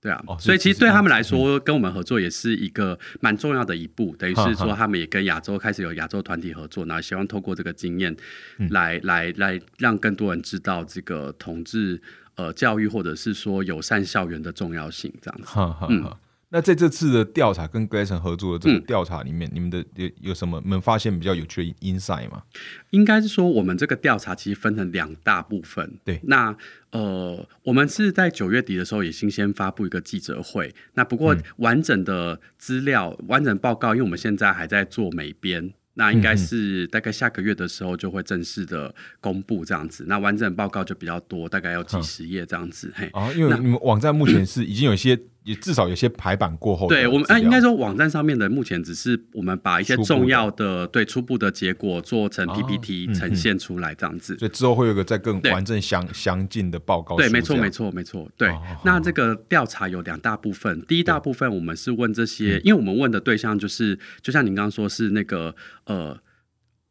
[0.00, 8.16] 对啊，哦所以其实对他们来说，跟我们合作也是一个蛮重要的一步，等于是说他们也跟亚洲开始有亚洲团体合作，然后希望透过这个经验
[8.58, 12.00] 嗯来、来来让更多人知道这个同志
[12.36, 15.46] 呃教育或者是说友善校园的重要性，这样子。
[15.46, 16.18] 哈哈嗯哈。
[16.52, 22.42] 那在这次的调查跟 Glason 合作的这个嗯调查里面，你们的有有什么你们发现比较有趣的 insight 吗？
[22.90, 25.98] 应该是说，我们这个调查其实分成两大部分。
[26.04, 26.54] 对那
[26.90, 30.74] 呃，我们是在九月底的时候也新先发布一个记者会。
[30.94, 35.72] 那不过完整的资料、完整报告，因为我们现在还在做美编。
[35.94, 42.90] 那应该是大概下个月的时候就会正式的公布这样子，那完整报告就比较多，大概要几十页这样子。
[42.94, 54.36] 嘿，哦，因为你们网站目前是已经有一些，也至少有些排版过后对我们，哎、应该说网站上面的目前只是我们把一些重要的对初步的结果做成哦 PPT 嗯呈现出来这样子。
[54.36, 58.28] 所以之后会有一个再更完整详详尽的报告对，没错，没错，没错。
[58.36, 60.82] 对，哦那这个调查有两大部分。
[60.82, 66.18] 第一大部分我们是问这些，嗯因为我们问的对象就是，就像您刚刚说是那个呃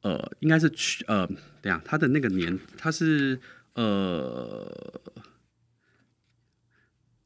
[0.01, 1.27] 呃，应该是去呃，
[1.61, 3.39] 等一下他的那个年，他是
[3.73, 4.48] 呃。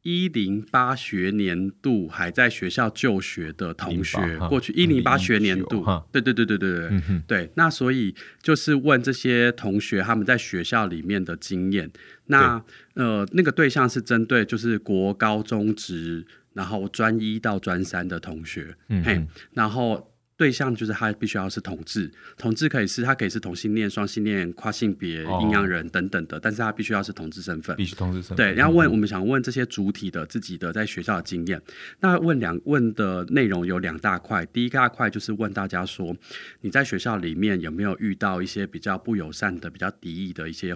[0.03, 11.89] 一零八学年度还在学校就学的同学，过去一零八学年度，对对对对对对，嗯，对，那所以就是问这些同学他们在学校里面的经验。
[12.27, 12.63] 那
[12.93, 20.12] 呃，那个对象是针对就是国高中职，然后专一到专三的同学，嗯，然后。
[20.35, 27.75] 对象就是他必须要是同志，同志可以是他可以是同性恋、双性恋、跨性别、哦阴阳人等等的，但是他必须要是同志身份。
[27.75, 28.37] 必须同志身份。
[28.37, 31.61] 对，然后问我们想问这些主体的自己的在学校的经验。
[31.99, 36.15] 那问两问的内容有两大块，第一大块就是问大家说，
[36.61, 40.75] 你在学校里面有没有遇到一些比较不友善的、比较敌意的一些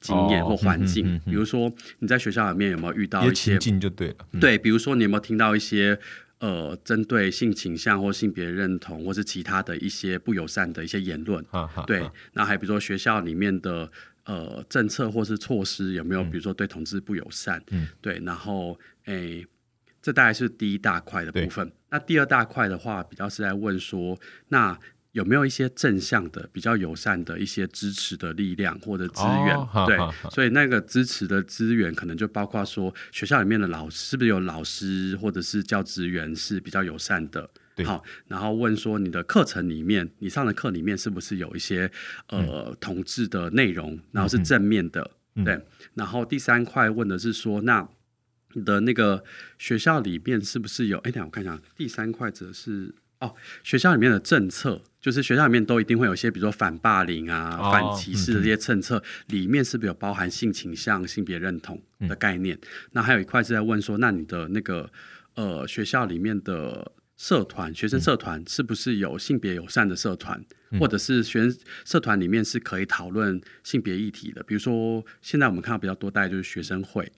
[0.00, 1.06] 经验哦或环境？
[1.06, 4.16] 嗯嗯嗯嗯比如说你在学校里面有没有遇到一些情境就对了。
[4.32, 5.98] 嗯，对，比如说你有没有听到一些
[6.42, 11.40] 呃，针对性倾向或性别认同，或是其他的一些不友善的一些言论？
[11.86, 13.88] 对哈，那还比如说学校里面的
[14.24, 17.62] 呃政策或是措施有没有，嗯比如说对同志不友善？
[17.70, 19.46] 嗯，对，然后诶，
[20.02, 21.70] 这大概是第一大块的部分。
[21.90, 24.76] 那第二大块的话，比较是在问说，那
[25.12, 29.56] 有没有一些正向的、比较友善的一些支持的力量或者资源？
[29.86, 29.98] 对
[30.30, 37.48] 所以那个支持的资源可能就包括说，学校里面的老师是不是有老师或者是教职员是比较友善的？
[37.84, 41.90] 好，然后问说你的课程里面，你上的课里面是不是有一些
[42.28, 45.10] 呃同志的内容，然后是正面的？
[45.34, 45.58] 嗯对。
[45.94, 47.88] 然后第三块问的是说，那
[48.52, 49.24] 你的那个
[49.58, 50.98] 学校里面是不是有？
[50.98, 62.58] 哎，等下我看一下，第三块则是哦，学校里面的政策，就是学校里面都一定会有一些，比如说反霸凌啊、哦反歧视的这些政策，里面是不是有包含性倾向、性别认同的概念？
[62.90, 64.90] 那还有一块是在问说，那你的那个
[65.36, 70.44] 呃学校里面的社团、学生社团是不是有性别友善的社团？
[70.80, 71.54] 或者是学生
[71.84, 77.12] 社团里面是可以讨论性别议题的，比如说现在我们看到比较多，大概就是学生会，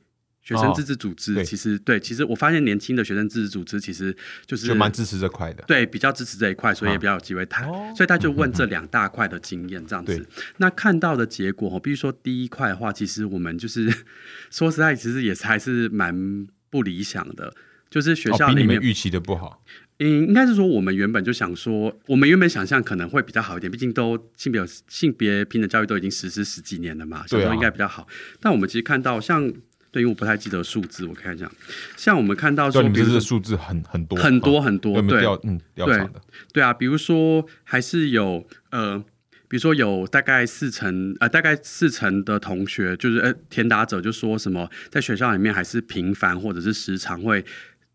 [0.44, 5.64] 学生自治组织，其实对，其实我发现年轻的学生自治组织其实就是就蛮支持这块的。
[5.66, 7.66] 对，比较支持这一块，所以也比较有机会谈。
[7.66, 10.26] 哦所以他就问这两大块的经验这样子。
[10.58, 13.90] 那看到的结果，比如说第一块的话，其实我们就是
[14.50, 17.54] 说实在，其实也是还是蛮不理想的。
[17.88, 19.64] 就是学哦，校里面，比你们预期的不好。
[20.00, 28.06] 嗯，应该是说我们原本就想说，我们原本想象可能会比较好一点，毕竟都性别性别平等教育都已经实施十几年了嘛，想说应该比较好。
[28.40, 29.50] 但我们其实看到像。
[29.94, 31.48] 对，因为我不太记得数字，我看一下。
[31.96, 36.20] 像我们看到说，对，你们这比如说数字很很多很多啊很多，对嗯调查的，
[36.52, 38.98] 对啊，比如说还是有呃，
[39.46, 47.44] 比如说有大概四成呃，大概四成的同学就是呃填答者就说什么，在学校里面还是频繁或者是时常会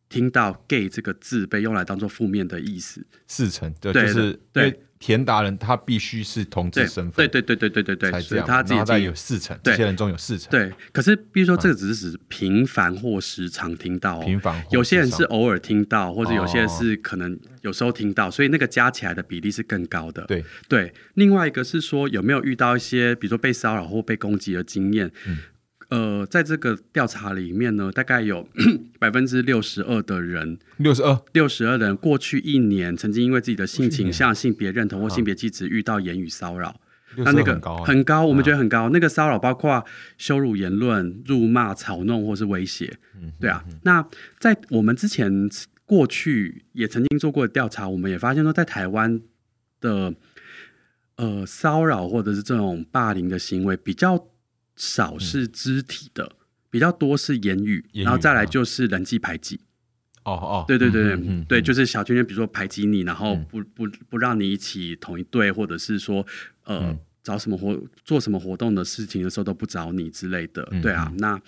[0.07, 3.05] 听到 “gay” 这个字被用来当做负面的意思。
[3.27, 20.23] 四成，对，对就是因对为田达人他必须是同志对身份，对对对对对对对，才这样，所以他自己然后再经有四成，对这些人中有四成，对，可是比如说这个只是指频繁或时常听到、哦，频繁有些人是偶尔听到，或者有些人哦是可能有时候听到，所以那个加起来的比例是更高的。
[20.27, 25.09] 对，对，另外一个是说有没有遇到一些，比如说被骚扰或被攻击的经验。
[25.25, 25.37] 嗯
[25.89, 28.47] 呃，在这个调查里面呢，大概有
[28.99, 36.79] 百分之六十二的人，六十二，六十二的人过去一年曾经因为自己的性倾向、性别认同或性别气质遇到言语骚扰。
[37.17, 38.87] 那那个很高啊，很高，我们觉得很高。
[38.89, 39.83] 那个骚扰包括
[40.19, 42.95] 羞辱言论、辱骂、嘲弄或是威胁。
[43.19, 44.07] 嗯对啊，那
[44.39, 45.49] 在我们之前
[45.85, 49.19] 过去也曾经做过调查，我们也发现说，在台湾
[49.81, 50.13] 的
[51.15, 54.27] 呃骚扰或者是这种霸凌的行为比较
[54.79, 56.31] 少是肢体的，
[56.71, 59.59] 比较多是言语，然后再来啊就是人际排挤。
[60.23, 66.25] 哦哦，对对对对、对，嗯就是小圈圈，比如说排挤你，然后嗯不不不让你一起同一队，或者是说
[66.63, 70.65] 呃、嗯找什么活做什么活动的事情的时候都不找你之类的。
[70.71, 71.39] 嗯对啊，那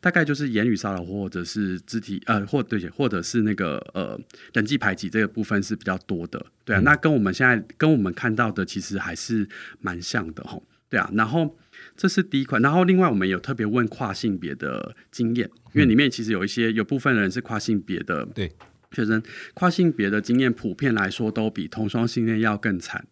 [0.00, 4.18] 大概就是言语骚扰或者是肢体呃或对或者是那个呃
[4.54, 6.46] 人际排挤这个部分是比较多的。
[6.64, 9.46] 对啊，嗯那跟我们现在跟我们看到的其实还是
[9.80, 10.62] 蛮像的吼。
[10.88, 11.54] 对啊，然后
[11.96, 18.52] 这是第一块，然后另外我们有特别问跨性别的经验，因为里面其实有一些有部分人是跨性别的，对，
[18.92, 19.22] 学生
[19.54, 23.06] 跨性别的经验普遍来说都比同双性恋要更惨，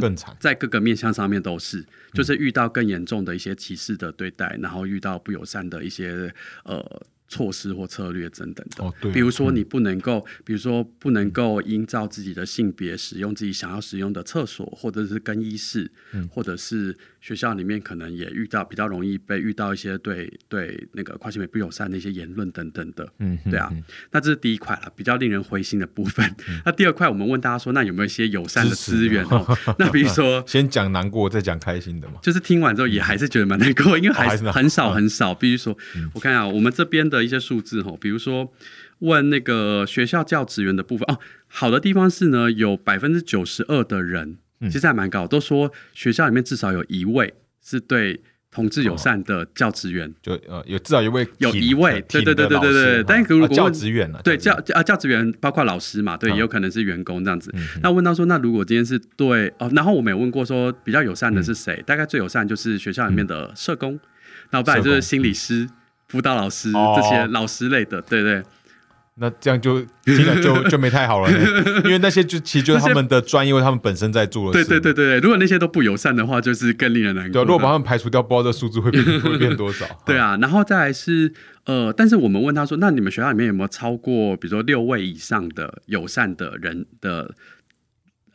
[0.00, 1.86] 更惨， 在各个面向上面都是，嗯。
[2.14, 6.32] 就是遇到更严重的一些歧视的对待，然后遇到不友善的一些
[6.64, 8.84] 呃措施或策略等等的。
[8.84, 16.28] 哦对啊，比如说，你不能够，比如说不能够依照自己的性别使用自己想要使用的厕所，或者是更衣室，嗯。
[16.28, 23.02] 或者是学校里面可能也遇到比较容易被遇到一些对对那个跨性别不友善的一些言论等等的。
[23.18, 26.22] 嗯，嗯对啊嗯那这是第一块了，比较令人灰心的部分。
[26.66, 29.42] 那第二块，我们问大家说，那有没有一些友善的资源哦？
[29.80, 32.16] 那比如说， 先讲难过，再讲开心的嘛。
[32.20, 35.34] 就是听完之后也还是觉得蛮难过，因为还是 很少嗯很少。
[35.34, 35.74] 比如说，
[36.12, 38.52] 我看啊，我们这边的一些数字哈，比如说
[38.98, 50.12] 问那个学校教职员的部分哦，好的地方是呢，有百分之九十二的人，嗯其实还蛮高，都说学校里面至少有一位是对同志友善的教职员。
[50.22, 56.34] 就呃有至少一位有一位对对对对对对但如果教职员呢，对教职啊教职员包括老师嘛，对，嗯。
[56.34, 57.50] 也有可能是员工这样子。
[57.54, 61.84] 嗯那问到说，那如果今天是对哦，然后我们有问过说比较友善的是嗯谁？
[61.86, 63.98] 大概最友善就是学校里面的社工，
[64.50, 65.68] 然后不然就是心理师、
[66.08, 66.96] 辅导老师哦。
[66.96, 68.42] 这些老师类的，对对
[69.16, 71.38] 那这样就听了就就没太好了呢，
[71.86, 74.68] 因为那些就其实就是他们的专业，或他们本身在做的对事。
[74.70, 75.20] 对对对对。
[75.20, 77.46] 如果那些都不友善的话，就是更令人难对啊，过的。
[77.46, 79.86] 如果把他们排除掉，不知道这数字会变 会变多少。
[80.04, 81.32] 对啊，然后再来是
[81.64, 87.32] 呃，但是我们问他说，那你们学校里面有没有超过比如说六位以上的友善的人的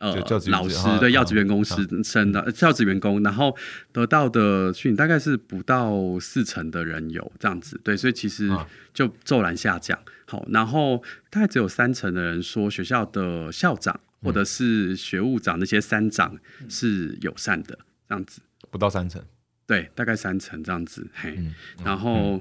[0.00, 0.16] 呃
[0.48, 3.56] 老师对要职员工师生的教职员工，然后
[3.92, 9.96] 得到的训大概是不到四成的人有这样子，对，所以其实啊就骤然下降。
[10.26, 16.36] 好，然后大概只有三成的人说学校的校长或者是学务长那些三长
[16.68, 18.40] 是友善的这样子。
[18.70, 19.22] 不到三成。
[19.66, 22.40] 对，大概三成这样子，嘿，嗯然后、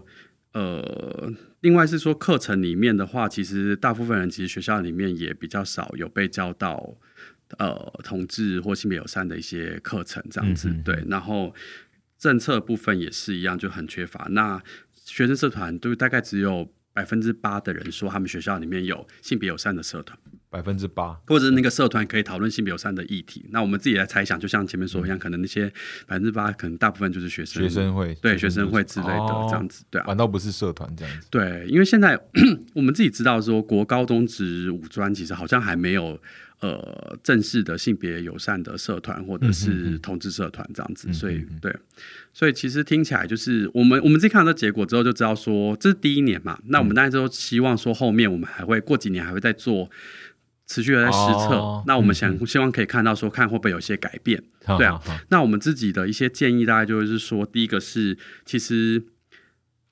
[0.53, 6.95] 呃，另外是说课程里面的话，其实大部分人其实学校里面也比较少有被教到
[7.57, 11.53] 呃同志或性别友善的一些课程这样子，对，然后
[12.17, 14.27] 政策部分也是一样，就很缺乏。
[14.31, 14.61] 那
[14.93, 20.17] 学生社团都大概只有百分之八的人说他们学校里面有性别友善的社团。
[20.51, 23.45] 百分之八，或者是那个社团可以讨论性别友善的议题。
[23.51, 25.71] 那我们自己来猜想，就像前面说一样，可能那些
[26.07, 30.05] 百分之八，可能大部分就是学生、学生会对学生会之类的哦这样子，对啊。
[30.07, 31.27] 反倒不是社团这样子。
[31.29, 32.19] 对，因为现在
[32.73, 36.19] 我们自己知道说，国高中职五专其实好像还没有
[36.59, 41.75] 呃正式的性别友善的社团或者是同志社团这样子，所以对，
[42.33, 49.89] 所以其实听起来就是我们我们自己看到结果之后就知道说这是第一年嘛，那我们当然都希望说后面我们还会过几年还会再做。
[50.71, 54.39] 持续的在实测，那我们想希望可以看到说，看会不会有些改变，
[54.77, 55.01] 对啊。
[55.29, 59.01] 那我们自己的一些建议，大概就是说，第一个是，其实，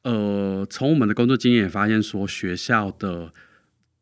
[0.04, 3.34] 呃，从我们的工作经验也发现说，学校的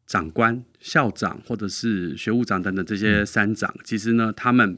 [0.05, 4.77] 长官、校长或者是学务长等等这些三长，其实呢，他们。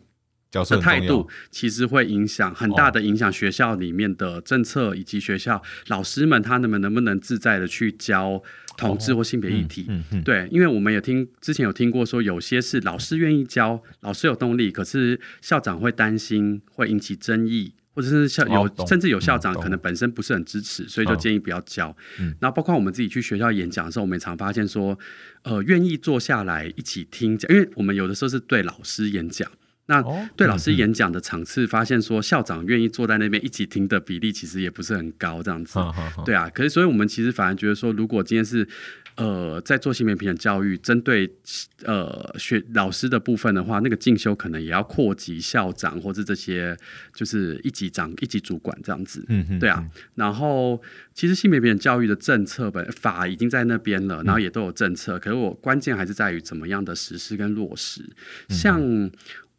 [0.50, 8.42] 的态度其实会影响很大的影响学校里面的政策，以及学校老师们他们能不能自在的去教
[8.78, 9.86] 同志或性别议题。
[10.24, 21.96] 对，因为我们也听之前有听过说，有些是老师愿意教，老师有动力，可是校长会担心会引起争议，或者是校有甚至有校长可能本身不是很支持，所以就建议不要教。
[22.40, 24.96] 然后包括我们自己去学校演讲的时候，我们也常发现说，
[25.42, 29.50] 呃，愿意坐下来一起听讲，因为我们有的时候是对老师演讲。
[29.88, 30.04] 那
[30.36, 35.80] 对老师演讲的场次，发现说校长愿意坐在那边一起听的比例，其实也不是很高，这样子。
[36.26, 38.68] 对啊，可是所以我们其实反而觉得说，如果今天是
[39.16, 41.30] 呃在做性别平等教育，针对
[41.84, 46.78] 呃学老师的部分的话，那个进修可能也要扩及校长或者这些
[47.14, 49.26] 就是一级长、一级主管这样子。
[49.30, 49.82] 嗯嗯，对啊。
[50.16, 50.82] 然后
[51.14, 58.02] 其实性别平等教育的政策本法已经在那边了，然后也都有政策，可是我关键还是在于怎么样的实施跟落实，
[58.50, 59.10] 像。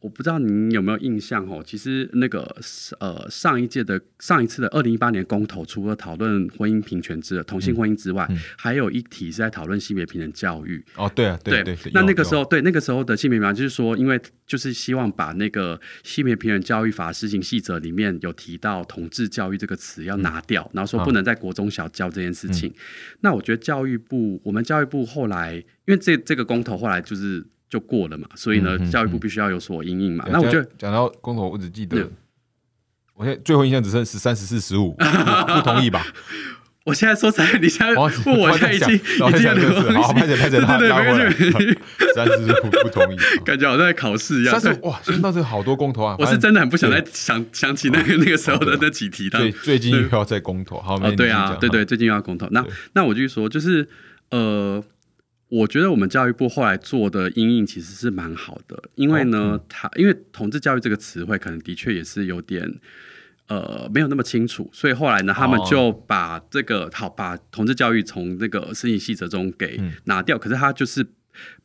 [0.00, 2.56] 我不知道您有没有印象哦，其实那个
[3.00, 10.84] 呃上一届的上一次的二零一八年公投，除了讨论婚姻平权之同性婚姻之外，还有一题是在讨论性别平等教育。
[10.94, 11.76] 哦，对啊，对对。
[11.92, 22.72] 那那个时候，对那个时候的性别平等，就是说，因为就是希望把那个性别平等教育法施行细则里面有提到同志教育这个词要拿掉，然后说不能在国中小教这件事情。
[23.22, 27.44] 那我觉得教育部，我们教育部后来，因为这这个公投后来就是。
[27.68, 30.24] 就过了嘛，所以呢，教育部必须要有所应应嘛。
[30.30, 32.08] 那我就讲到公投，我只记得，
[33.14, 36.06] 我现在最后印象只剩十三、十四、十五，不同意吧？
[36.84, 41.78] 我现在说起来，你现在问我，现在已经已经好，拍着拍着， 对对对，
[42.16, 44.58] 三十四不同意，感觉好像在考试一样。
[44.58, 46.16] 三十哇，现在这好多公投啊！
[46.18, 49.28] 我是真的很不想再想想起那个那个时候的那几题。
[49.28, 52.48] 对，最近又要再公投，好，对啊，对对，最近又要公投。
[52.52, 52.64] 那
[52.94, 53.86] 那我就说，就是
[54.30, 54.82] 呃。
[55.48, 62.80] 我觉得我们教育部后来做的阴影其实是蛮好的，因为呢，他因为同志教育这个词汇可能的确也是有点
[63.46, 71.06] 呃没有那么清楚，所以后来呢，他们就把这个好把同志教育从那个申请细则中给拿掉，可是他就是。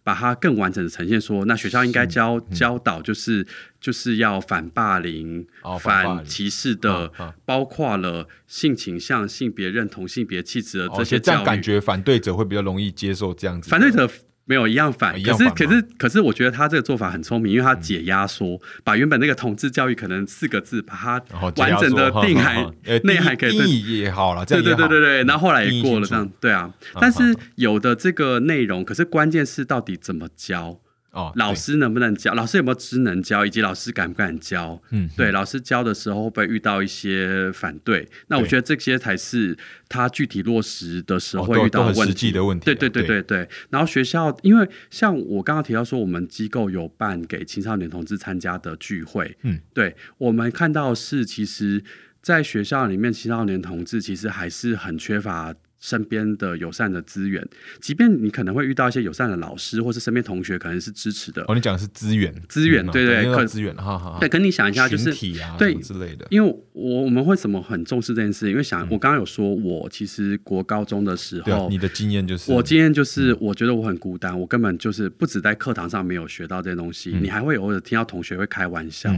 [0.03, 3.47] 把它更完整的呈现，说那学校应该教教导，就是
[3.79, 5.47] 就是要反霸凌、
[5.79, 7.11] 反歧视的，
[7.45, 11.45] 包括了性倾向、性别认同、性别气质的这些教育。
[11.45, 13.69] 感觉反对者会比较容易接受这样子。
[13.69, 14.09] 反对者。
[14.45, 21.23] 没有一样反，可是可是可是，我觉得他这个做法很聪明，因为他解压缩，把原本那个统治教育可能四个字，把它
[21.57, 22.69] 完整的定涵
[23.05, 30.79] 内涵可以定义也好了，对对对对对，然后后来也过了这样，对啊，但是有的这个内容，可是关键是到底怎么教。
[31.14, 32.34] 哦，老师能不能教？
[32.34, 33.45] 老师有没有职能教？
[33.45, 34.82] 以及老师敢不敢教？
[34.89, 38.09] 嗯，对，老师教的时候会不会遇到一些反对？
[38.28, 39.55] 那我觉得这些才是
[39.88, 42.66] 他具体落实的时候会遇到问题的问题。
[42.66, 43.47] 对对对对对。
[43.70, 49.38] 然后学校，因为像我刚刚提到说，我们机构有办给青少年同志参加的聚会。
[49.43, 51.84] 嗯，对，我们看到是其实，
[52.24, 55.53] 在学校里面，青少年同志其实还是很缺乏。
[55.84, 57.45] 身边的友善的资源，
[57.81, 61.43] 即便你可能会遇到一些友善的老师，或是身边同学可能是支持的。
[61.49, 64.17] 哦，你讲的是资源，资源，对对，可资源，哈哈。
[64.17, 65.13] 对，跟你想一下，就是
[65.57, 66.25] 对之类的。
[66.29, 68.49] 因为我我们会怎么很重视这件事？
[68.49, 79.13] 因为想，我刚刚有说，我其实国高中的时候，你的经验就是，我经验就是，我觉得我很孤单，我根本就是不止在课堂上没有学到这些东西，你还会偶尔听到同学会开玩笑。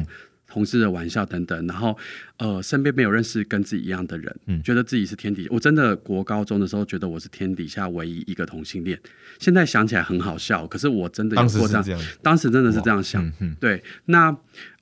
[0.55, 1.97] 同事的玩笑等等，然后
[2.37, 5.45] 呃，身边没有认识跟自己一样的人，嗯，觉得自己是天底。
[5.51, 8.97] 我真的国高中的时候觉得我是天底下唯一一个同性恋，
[9.37, 13.29] 现在想起来很好笑，可是我真的有过这样，当时真的是这样想。
[13.59, 14.33] 对，那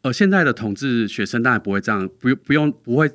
[0.03, 3.11] 呃，现在的同志学生当然不会这样，不用不用不会。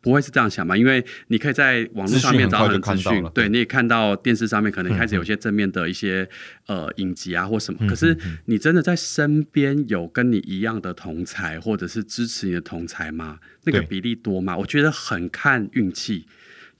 [0.00, 0.76] 不会是这样想吧？
[0.76, 6.28] 因为你可以在网络上面找很多资讯，对，你也看到电视上面可能开始有些正面的一些
[6.66, 7.88] 呃影集啊或什么。
[7.88, 13.38] 可是你真的在身边有跟你一样的同才，或者是支持你的同才吗？
[13.64, 14.56] 那个比例多吗？
[14.56, 16.26] 我觉得很看运气。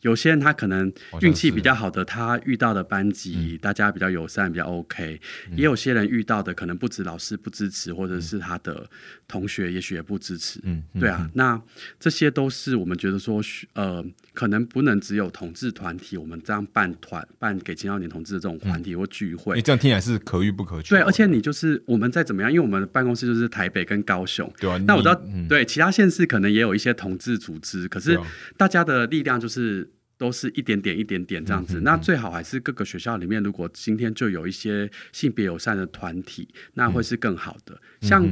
[0.00, 5.20] 有些人他可能运气比较好的，他遇到的班级、大家比较友善，比较 OK。
[5.54, 8.88] 也有些人遇到的可能不止老师不支持，或者是他的
[9.28, 10.58] 同学也许也不支持。
[10.62, 11.60] 嗯，嗯对啊，那
[11.98, 13.42] 这些都是我们觉得说，
[13.74, 19.56] 呃，可能不能只有同志团体，我们这样办团办给青少年同志的这种团体或聚会。
[19.56, 20.96] 你这样听起来是可遇不可求。
[20.96, 28.18] 对，而且你就是我们再怎么样，因为我们的办公室就是台北跟高雄，对啊，那我知道，嗯对其他县市可能也有一些同志组织，可是
[28.56, 29.88] 大家的力量就是
[30.20, 31.80] 都是一点点、一点点这样子。
[31.80, 37.80] 那最好还是各个学校里面，如果今天就有一些性别友善的团体，那会是更好的。
[38.02, 38.22] 像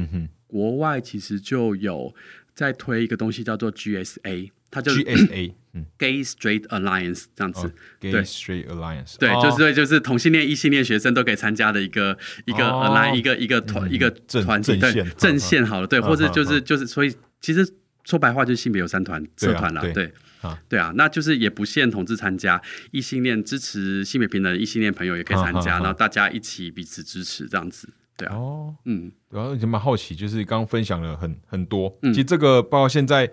[0.45, 2.13] 国外其实就有
[2.53, 7.65] 在推一个东西叫做 GSA，它就是 GSA， 嗯，Gay Straight Alliance 这样子。
[7.65, 8.23] 哦，Gay 对。
[8.23, 9.41] Straight Alliance，对，哦。
[9.41, 12.15] 就是对，就是同性恋、异性恋学生都可以参加的一个
[12.45, 12.85] 一个哦。
[12.85, 17.11] align 一个一个团嗯一个团体，对阵线好了，对，嗯或者嗯就是就是，所以
[17.41, 17.67] 其实
[18.03, 19.93] 说白话就是性别友善团社团啦，对。
[19.93, 22.61] 对啊，对啊，那就是也不限同志参加，
[22.91, 32.13] 异性恋支持性别平等，异性恋朋友也可以参加，然后大家一起彼此支持这样子，对啊，哦，嗯，然后就蛮好奇，就是刚刚分享了很很多，嗯。
[32.13, 33.29] 其实这个包括现在，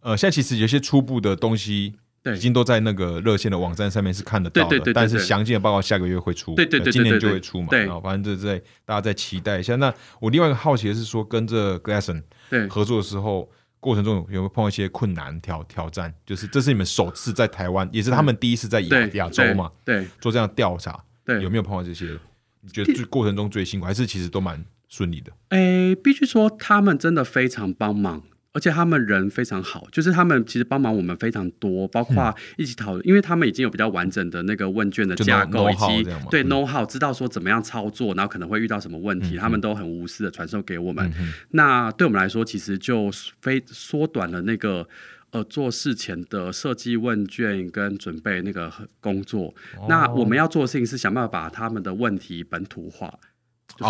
[0.00, 1.94] 呃，现在其实有些初步的东西。
[2.22, 2.36] 对。
[2.36, 7.80] 已经都在那个热线的网站上面是看得到的，对对对对但是对详尽的报告下个月会出，对对对对今年就会出嘛，对。
[7.80, 9.74] 然后反正就是在大家再期待一下。
[9.74, 12.68] 那我另外一个好奇的是说，跟这 Glasson 对。
[12.68, 13.50] 合作的时候，
[13.82, 16.14] 过程中有有没有碰到一些困难挑挑战？
[16.24, 22.16] 就是这是你们首次在台湾，也是他们第一次在亚亚洲嘛对做这样调查，对，有没有碰到这些？
[22.60, 25.32] 你觉得最过程中最辛苦，还是其实都蛮顺利的？
[25.48, 28.22] 诶，必须说他们真的非常帮忙，
[28.52, 41.10] 而且他们人非常好，就是他们其实帮忙我们非常多，包括一起讨论，因为他们已经有比较完整的那个问卷的架构，以 know-how 及对嗯 know how 知道说怎么样操作，然后可能会遇到什么问题，嗯他们都很无私的传授给我们。
[41.18, 44.88] 嗯那对我们来说，其实就非缩短了那个。
[45.32, 49.54] 呃，做事前的设计问卷跟准备那个工作，
[49.88, 53.18] 那哦我们要做的事情是想办法把他们的问题本土化，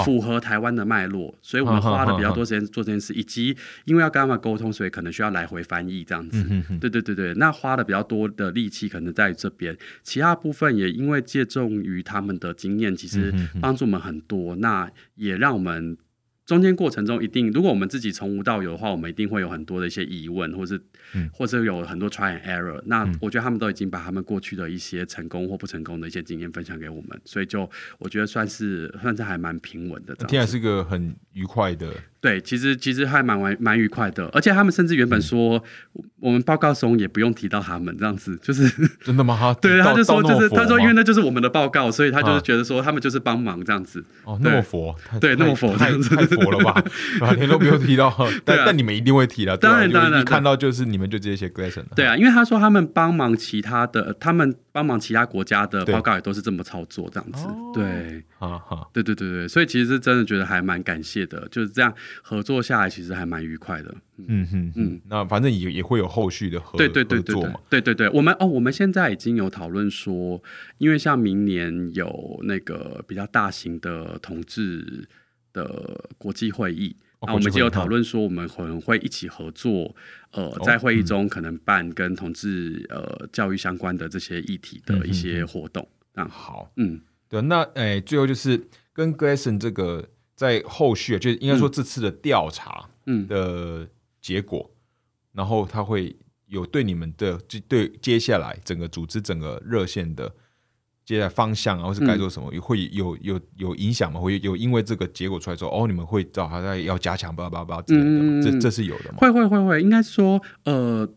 [0.05, 6.45] 符合台湾的脉络，所以我们花了比较多时间做这件事，以及因为要跟他们沟通，所以可能需要来回翻译这样子。
[6.81, 15.97] 对对对对，那花的比较多的力气可能在于这边，其他部分也因为借重于他们的经验，其实帮助我们很多，那也让我们。
[16.59, 20.81] 中间过程中一定，如果我们自己从无到有的话，我们一定会有很多的一些疑问，或是，
[21.15, 22.81] 嗯或者有很多 try and error。
[22.87, 30.27] 那嗯我觉得他们都已经把他们过去的一些成功或不成功的一些经验分享给我们，所以就我觉得算是算是还蛮平稳的这样子。
[30.27, 31.93] 听起来是个很愉快的，
[32.23, 35.65] 对，其实其实还蛮蛮蛮愉快的，而且他们甚至原本嗯说，
[36.21, 38.71] 我们报告中也不用提到他们这样子，就是
[39.05, 39.37] 真的吗？
[39.39, 44.05] 他对，到他就说就是他说，因为那就是我们的报告，所以他就是啊觉得说他们就是帮忙这样子。
[44.23, 46.81] 哦那么佛，对那么佛太这样子太佛了吧？
[47.21, 48.09] 啊，连都不用提到，
[48.45, 57.47] 但啊但你们一定会提了，对吧当然当然一看到就是你们就直接写 Glasson 了，对啊，因为他说他们帮忙其他的，他们帮忙其他国家的报告也都是这么操作这样子。
[57.47, 57.73] 哦。
[57.75, 63.95] 对，哈哈，对对对对，所以其实真的觉得还蛮感谢的，就是这样合作下来，其实还蛮愉快的。
[64.17, 64.47] 嗯。
[64.47, 67.35] 哼嗯，那反正也也会有后续的合对对对对
[67.69, 70.43] 对对对，我们哦，我们现在已经有讨论说，
[70.79, 75.07] 因为像明年有那个比较大型的同志
[75.53, 76.97] 的国际会议。
[77.23, 79.95] 哦那我们就有讨论说，我们可能会一起合作，
[80.33, 85.89] 呃，哦在会议中可能办跟同志呃教育相关的这些议题的一些活动。
[86.15, 93.27] 那，好，嗯，对，那诶，最后就是跟 Glasson 这个在后续，就是应该说这次的调查嗯。
[93.29, 93.89] 的
[94.21, 94.75] 结果，
[95.33, 96.17] 然后他会
[96.47, 100.35] 有对你们的就对接下来整个组织整个热线的
[101.13, 104.19] 接下来方向啊，或是该做什么，会有有有影响吗？
[104.19, 109.19] 会有因为这个结果出来之后，哦，你们会找他在要加强叭叭叭之类的吗，嗯这这是有的吗？
[109.19, 111.09] 会会会会，应该说呃。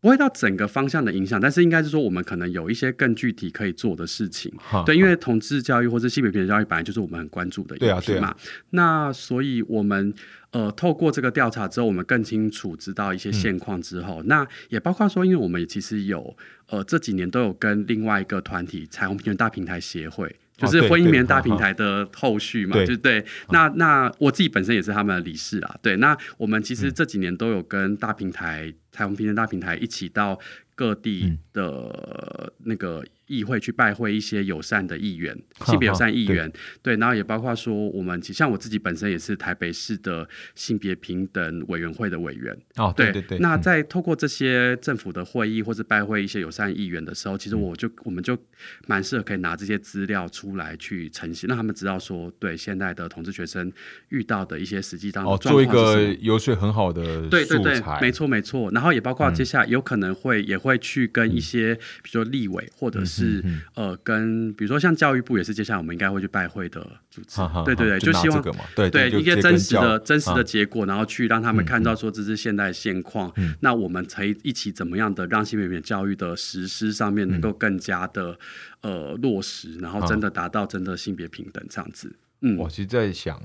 [0.00, 4.52] 不会到整个方向的影响，但是应该是说我们可能有一些更具体可以做的事情。
[4.86, 8.34] 对，因为同志教育或者性别平等教育本来就是我们很关注的议对啊对啊题嘛。
[8.70, 10.12] 那所以我们
[10.52, 16.34] 呃透过这个调查之后，我们更清楚知道一些现况之后，那也包括说，因为我们其实有
[16.68, 20.34] 呃这几年都有跟另外一个团体彩虹平权大平台协会。
[20.56, 23.24] 就是婚姻棉大平台的后续嘛，对就对。
[23.48, 25.96] 那那我自己本身也是他们的理事啊，对。
[25.96, 30.38] 那我们其嗯实这几年都有跟大平台、彩虹平权大平台一起到
[30.74, 31.38] 各地嗯。
[31.52, 35.36] 的那个议会去拜会一些友善的议员，
[35.66, 43.38] 性别友善议员，对，然后也包括说我们像我自己本身也是台北市的性别平等委员会的委员，哦，对对对。
[43.38, 48.38] 那在透过这些政府的会议或是拜会一些友善议员的时候，其实我就我们就
[48.86, 53.72] 蛮适合可以拿这些资料出来去呈现，让他们知道说，对现在的同志学生
[54.10, 58.70] 遇到的一些实际当哦，做一个游说很好的对对对，没错没错。
[58.80, 68.42] 然后也包括接下来有可能会也会去跟一些比如说立委或者是呃跟比如说像教育部也是接下来我们应该会去拜会的组织，对对对，就希望
[68.74, 78.38] 对对一些真实的真实的结果，然后去让他们看到说这是现在现况，那我们才一起怎么样的让性别平教育的实施上面能够更加的
[78.80, 82.16] 呃落实，然后真的达到真的性别平等这样子。
[82.40, 83.38] 嗯，我其实在想，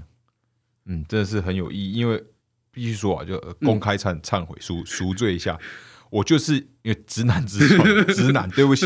[0.85, 2.23] 嗯，真的是很有意义，因为
[2.75, 5.57] 必须说啊，就公开忏忏悔赎赎罪一下。
[6.11, 8.85] 我就是因为直男直爽，直男，对不起，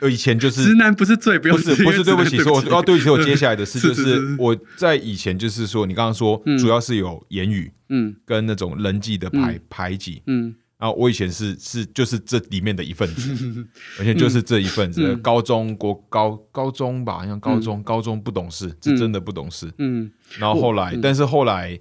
[0.00, 13.66] 呃， 以前就是直男不是罪，不是不是对不起，说我要对不起我接下来的事， 就是我在以前就是说，你刚刚说主要是有言语，嗯，跟那种人际的排排挤，嗯，然后我以前是是就是这里面的一份子，
[13.98, 21.78] 而且就是这一份子，高中国高高中吧，好像高中高中不懂事，是真的不懂事，嗯，然后后来，但是后来。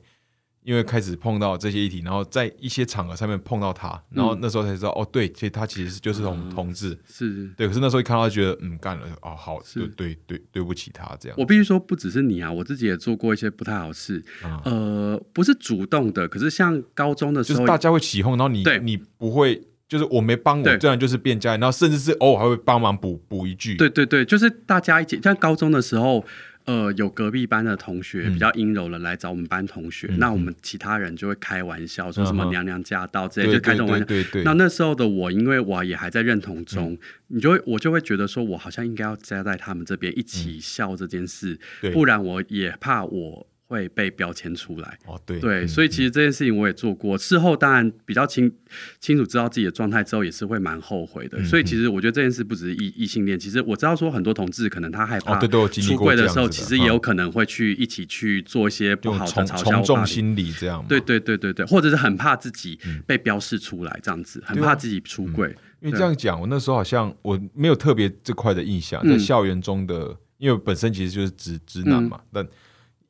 [0.63, 7.67] 因为开始碰到这些议题，然后在一些场合上面碰到他，然后那时候才知道，哦，对，其实他其实就是同同志，是对。
[7.67, 11.37] 可是那时候一看到，觉得嗯，干了，哦，好，对对对，对不起他这样。
[11.39, 14.23] 我必须说，不只是你啊，我自己也做过一些不太好事，
[14.63, 19.59] 呃，不是主动的，可是像高中的时候，大家会起哄，然后你你不会，
[19.89, 23.75] 就是我没帮我，这样就是变家，然后甚至是偶尔还会帮忙补补一句。
[23.77, 26.23] 对对对，就是大家一起，像高中的时候。
[26.71, 34.05] 呃，有隔壁班的同学比较阴柔的来找我们班同学，那我们其他人就会开玩笑说什么娘娘驾到之类，就开这种玩笑。
[34.45, 36.97] 那那时候的我，因为我也还在认同中，
[37.27, 41.59] 你就会我就会觉得说，我好像应该要加在他们这边一起笑这件事，
[41.91, 43.47] 不然我也怕我。
[43.71, 48.51] 会被标签出来哦，对对，所以其实这件事情我也做过，事后当然比较清
[48.99, 51.41] 清楚知道自己的状态之后，也是会蛮后悔的。
[51.45, 60.85] 所以其实我觉得这件事不只是异异性恋，其实我知道说很多同志可能他害怕出柜的时候，其实也有可能会去一起去做一些不好的嘲笑、从心理这样。
[60.89, 65.55] 对对对对对，或者是很怕自己被标示出来这样子，很怕自己出柜。
[65.79, 72.45] 因为这样讲，我那时候好像我没有特别这块的印象，在校园中的，因为本身其实就是直直男嘛，但。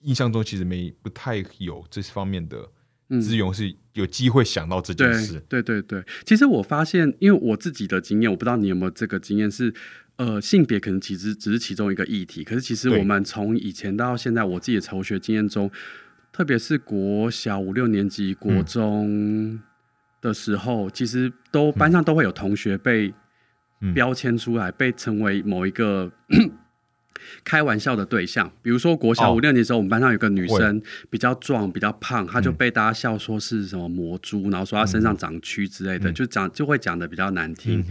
[0.02, 2.58] 印象中其实没不太有这方面的
[3.22, 5.40] 资源，是有机会想到这件事。
[5.50, 9.74] 对对对，其实我发现，因为我自己的经验，我不知道你有没有这个经验，是
[10.16, 12.44] 呃，性别可能其实只是其中一个议题。
[12.44, 15.70] 可是其实我们从以前到现在，我自己的求学经验中，
[16.32, 19.60] 特别是国小五六年级、国中
[20.22, 23.14] 的时候，其实都班上都会有同学被
[23.94, 26.12] 标签出来，被称为某一个。
[27.44, 37.86] 开玩笑的对象，比如说国小五六年的时候，我们班上有个女生比较壮、比较胖，她就被大家笑说是什么魔猪，然后说她身上长蛆之类的，就讲就会讲的比较难听。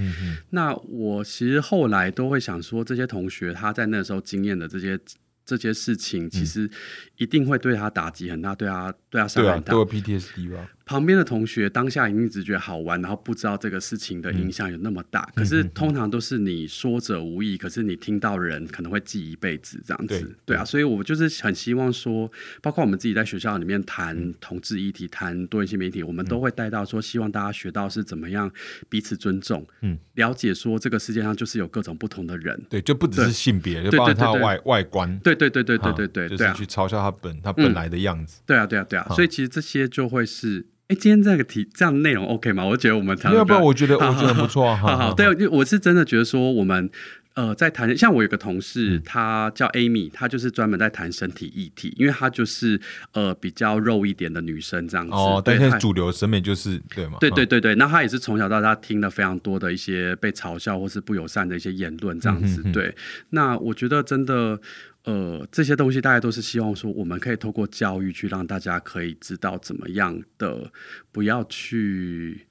[0.51, 4.98] 那我其实后来都会想说，这些同学他在那时候经验的这些。
[5.42, 6.70] 这些事情其实
[7.16, 9.72] 一定会对他打击很大，对他对他伤害很大。
[9.72, 10.70] 都有 PTSD 吧？
[10.91, 15.30] 旁边的同学当下一定只觉得好玩，然后不知道这个事情的影响有那么大。
[15.36, 20.34] 可是通常都是你说者无意，可是你听到人可能会记一辈子这样子。
[20.45, 22.28] 对啊，所以我就是很希望说，
[22.61, 28.51] 包括我们自己在学校里面谈同志议题、谈多元性媒体，我们都会带到说，希望大家学到是怎么样
[28.88, 32.61] 彼此尊重，嗯，了解说这个世界上就是有各种不同的人。
[32.68, 35.16] 对，就不只是性别，就包括他外外观。
[35.20, 35.36] 对。
[35.36, 38.41] 对对对对对对，就是去嘲笑他本他本来的样子。
[38.45, 42.64] 对啊对啊对啊，所以其实这些就会是，哎，今天这个题这样内容 OK 吗？
[42.64, 44.74] 我觉得我们谈要不要我觉得我觉得不错。
[44.74, 46.91] 好好，对，我是真的觉得说我们。
[47.34, 52.78] 呃，在谈像我有个同事，她叫 Amy，她就是专门在谈身体议题，因为她就是
[53.12, 55.12] 呃比较肉一点的女生这样子。
[55.12, 57.18] 哦，但是主流审美就是对吗？
[57.20, 62.64] 对对对对，那她也是从小到大听了非常多的一些被嘲笑或是不友善的一些言论这样子。
[62.72, 62.93] 对，
[63.30, 64.61] 那我觉得真的
[65.05, 70.70] 呃这些东西，大家都是希望说，我们可以透过教育去让大家可以知道怎么样的，
[71.12, 72.46] 不要去。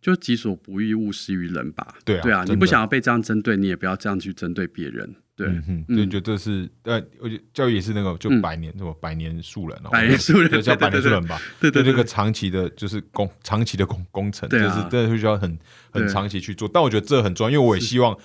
[0.00, 1.94] 就己所不欲，勿施于人吧。
[2.04, 5.14] 对啊，对啊，你不想要被这样针对，你也不要这样去针对别人。
[5.36, 11.40] 对，嗯，就觉得这是，呃，我觉得教育也是那个，就百年什么百年树人哦，百年树人叫百年树人吧。
[11.60, 15.56] 对对，那个长期的，就是工长期的工工程，就是真的会需要很
[15.92, 16.68] 很长期去做。
[16.74, 18.18] 但我觉得这很重要，因为我也希望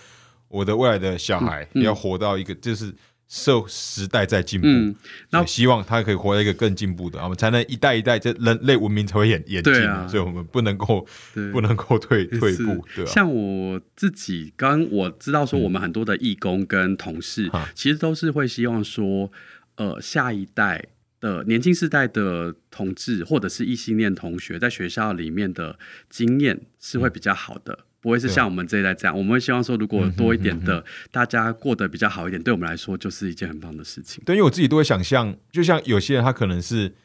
[0.47, 2.91] 我的未来的小孩要活到一个，就是
[3.27, 4.95] 社时代在进步，嗯，
[5.31, 10.07] 那希望他可以活在一个更进步的，我们才能一代一代，这人类文明才会演演进啊。
[10.07, 11.51] 所以我们不能够对。
[11.57, 13.11] 不能够退退步，对吧？
[13.11, 17.67] 像我自己，刚我知道说，我们很多的义工跟同事，哈。
[17.73, 19.31] 其实都是会希望说，
[19.75, 20.85] 呃，下一代
[21.19, 27.79] 的年轻世代的同志或者是异性恋同学，在学校里面的经验是会比较好的。
[28.07, 30.81] 不会是像我们这一代这样，我们会希望说，如果多一点的，
[31.11, 34.23] 大家过得比较好一点，对我们来说就是一件很棒的事情。
[34.25, 36.95] 对，因为我自己都会想象，就像有些人他可能是，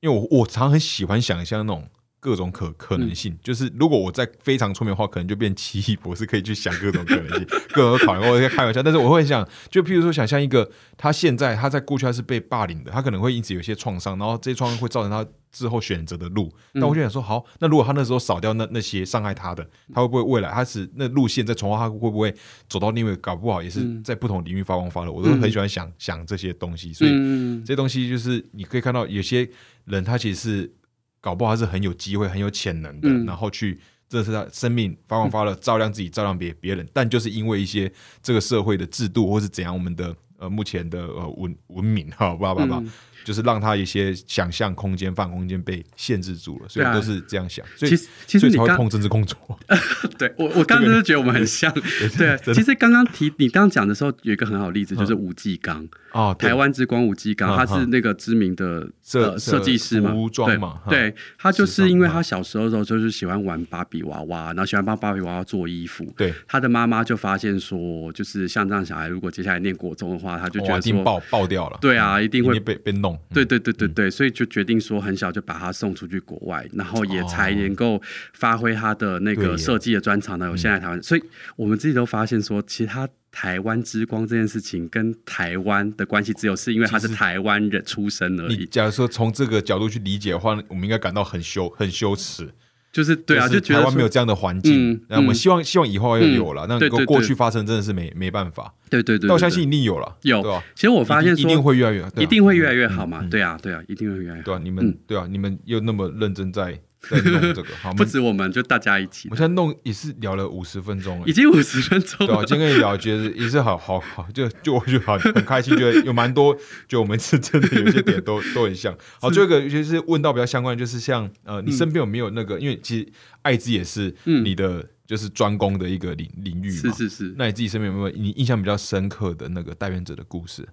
[0.00, 1.88] 因为我我常很喜欢想象那种
[2.20, 16.52] 各种可可能性，就是如果我在非常聪明的话，可能就变奇异博士，可以去想各种可能性， 各种考量，我在开玩笑，但是我会想，就譬如说想象一个他现在他在过去他是被霸凌的，他可能会因此有些创伤，然后这些创伤会造成他之后选择的路。
[16.72, 22.34] 那我就想说，好，那如果他那时候扫掉那那些伤害他的，他会不会未来他是那路线再重画，他会不会
[22.68, 25.10] 走到另外搞不好也是在不同领域发光发热？
[25.10, 29.48] 我都很喜欢想想这些东西，所以嗯，这些东西就是你可以看到有些
[29.86, 30.72] 人他其实是
[31.20, 33.26] 搞不好他是很有机会、很有潜能的，嗯。
[33.26, 37.92] 然后去这是他生命发光发热，照亮自己，照亮别别人，但就是因为一些
[38.22, 42.90] 这个社会的制度或是怎样，我们的呃目前的呃文文明哈，叭叭叭嗯，
[43.24, 49.36] 就是让他一些想象空间、发展空间被限制住了，所以都是这样想，所以其实其实你会碰政治工作，
[50.18, 51.72] 对我，我刚刚真的觉得我们很像。
[52.18, 66.04] 对，其实刚刚提你刚刚讲的时候，有一个很好的例子，就是吴继刚，哦，台湾之光吴继刚，嗯他是那个知名的设呃设计师嘛，服装嘛对，对他就是因为他小时候的时候就是喜欢玩芭比娃娃，然后喜欢帮芭比娃娃做衣服。
[66.16, 78.00] 对，他的妈妈就发现说，就是像这样小孩，如果接下来念国中的话，他就觉，得爆爆掉了，对啊，一定会被被弄，对对对对对，所以就决定说很小就把他送出去国外，然后也才能够
[78.32, 80.46] 发挥他的那个设计的专长呢。
[80.46, 81.22] 有现在台湾，所以
[81.56, 88.66] 我们自己都发现说，其实他台湾之光这件事情跟台湾的关系，只有是因为他是台湾人出身而你已。
[88.66, 92.48] 假如说从这个角度去理解的话，我们应该感到很羞很羞耻。
[92.92, 96.66] 就是对啊，就就是觉得台湾没有这样的环境嗯，那我们嗯希望希望以后要有了。
[96.68, 100.62] 那对对对过去发生真的是没没办法，对对对，对但我相信一定有了，有对吧？
[100.74, 103.24] 其实我发现一定会越来越，一定会越来越好嘛。
[103.30, 104.44] 对啊，对啊，一定会越来越好。
[104.44, 111.32] 对啊，你们嗯对啊，你们又那么认真在在弄这个， 好，不们止我们，就大家一起我，现在弄也是聊了五十分钟了已。
[111.32, 118.96] 经五十分钟对啊，今天跟你聊，觉得也是好好 好，就就我就好很开心，觉得有蛮多，就我们是真的有些点都 都很像。
[119.20, 122.58] 好，最后一个就是问到比较相关，就是像呃，你身边有没有那个？
[122.60, 123.08] 因为其实
[123.42, 126.92] 艾滋也是嗯你的就是专攻的一个领领域嘛。
[126.92, 130.68] 是是是，那你自己身边有没有你印象比较深刻的那个代言者的故事？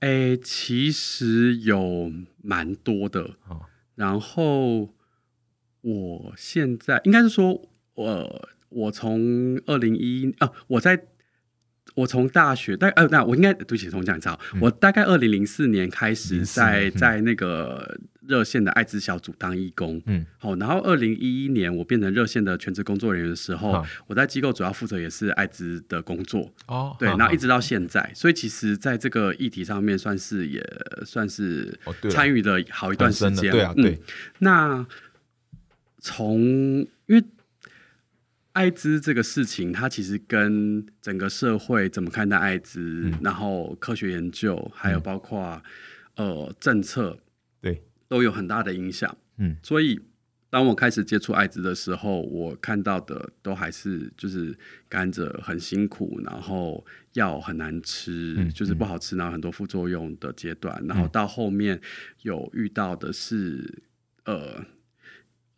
[0.00, 2.10] 诶，其实有
[2.42, 3.36] 蛮多的。
[3.46, 3.60] 哦
[3.96, 4.88] 然后
[5.82, 11.06] 我现在应该是说，我我从二零一啊，我在
[11.94, 16.90] 我从大学大呃，那我应该对不起，重讲一次啊，我大概二零零四年开始在嗯。
[16.92, 30.64] 在那个热线的艾滋小组当义工，嗯，好，然后二零一一年我变成热线的全职工作人员的时候，我在机构主要负责也是艾滋的工作，哦，对，然后一直到现在，所以其实在这个议题上面，算是也
[31.04, 31.76] 算是
[32.08, 33.50] 参与了好一段时间。
[33.50, 33.82] 对啊，嗯。
[33.82, 33.98] 对，
[34.38, 34.86] 那
[36.00, 36.40] 从
[37.06, 37.22] 因为
[38.52, 43.20] 艾滋这个事情，它其实跟整个社会怎么看待艾滋，嗯。
[43.22, 45.62] 然后科学研究，还有包括、
[46.16, 47.16] 呃政策，
[47.60, 49.16] 对，都有很大的影响。
[49.36, 50.00] 嗯，所以
[50.50, 61.80] 当我开始接触艾滋的时候，我看到的都还是就是甘蔗很辛苦，然后药很难吃，嗯就是不好吃，然后很多副作用的阶段，然后到后面
[62.22, 63.82] 有遇到的是
[64.24, 64.64] 呃。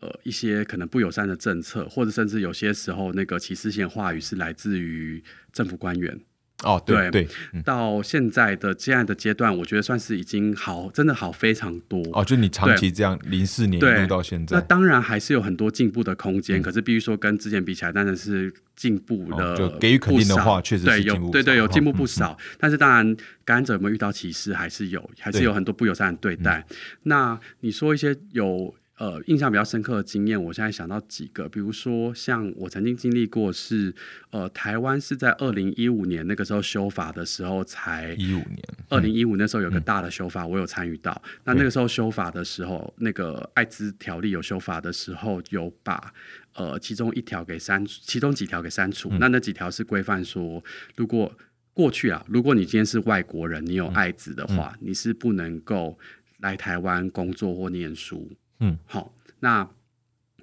[0.02, 5.22] 呃，一些可能不友善的政策，或者甚至有些时候那个歧视性话语是来自于
[5.52, 6.20] 政府官员。
[6.64, 7.26] 哦，对对
[7.64, 12.00] 到现在的这样的阶段，我觉得算是已经好，真的好非常多。
[12.12, 22.36] 哦，就你长期这样，零四年一路到现在那，当然还是有很多进步的空间，嗯可是必须说跟之前比起来，当然是进步了、哦就给予肯定的话确实是对进步对对有进步不少。
[22.58, 26.64] 但是当然，感染者有没有遇到歧视，还是有，还是有很多不友善的对待。
[27.04, 28.74] 那你说一些有。
[28.98, 33.92] 呃，印象比较深刻的经验，我现在想到几个，比如说像我曾经经历过是，
[34.30, 41.20] 呃，台湾是在二零一五年那个时候修法的时候才一五年，二零一五那时候有个大的修法，我有参与到。
[41.44, 46.12] 那那个时候修法的时候，那个艾滋条例有修法的时候，有把
[46.54, 49.10] 呃其中一条给删，其中几条给删除。
[49.18, 50.62] 那那几条是规范说，
[50.94, 51.34] 如果
[51.72, 55.98] 过去啊，如果你今天是外国人，你有艾滋的话，你是不能够
[56.40, 58.30] 来台湾工作或念书。
[58.62, 59.68] 嗯，好，那。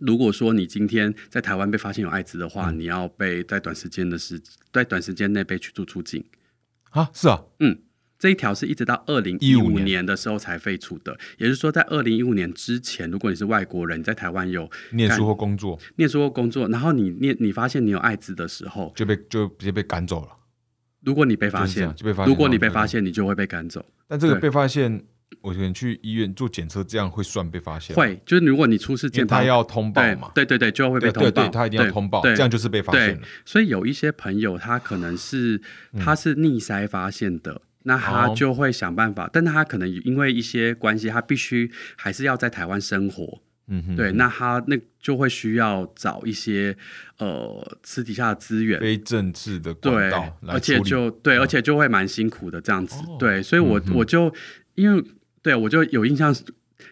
[0.02, 4.42] 如果说你今天在台湾被发现有艾滋的话，嗯你要被在短时间的时
[4.72, 6.24] 在短时间内被驱逐出境。
[6.92, 7.78] 啊，是啊，嗯，
[8.18, 20.30] 这一条是一直到二零一五年的时候才废除的，也就是说，在二零一五年之前，如果你是外国人，你在台湾有念书或工作，念书或工作，然后你念你发现你有艾滋的时候，就被就直接被赶走了。
[21.02, 22.32] 如果你被发现，就被发现。
[22.32, 23.86] 如果你被发现，你就会被赶走。
[24.08, 25.04] 但这个被发现，
[25.42, 27.96] 我可能去医院做检测，这样会算被发现？
[27.96, 30.32] 会，就是如果你出示健他要通报嘛？
[30.36, 31.50] 对对对，就会被通报对。
[31.50, 33.22] 他一定要通报，这样就是被发现了。
[33.46, 35.62] 所以有一些朋友，他可能是
[36.00, 37.62] 他是逆筛发现的。
[37.84, 43.42] 那他就会想办法，但他可能因为一些关系，他必须还是要在台湾生活。
[43.70, 46.76] 嗯哼，对，那他那就会需要找一些
[47.20, 53.02] 呃私底下的资源，非政治的管道而且就对，而且就会蛮辛苦的这样子。
[53.18, 54.32] 对，所以我我就
[54.76, 55.02] 因为
[55.50, 56.36] 对我就有印象。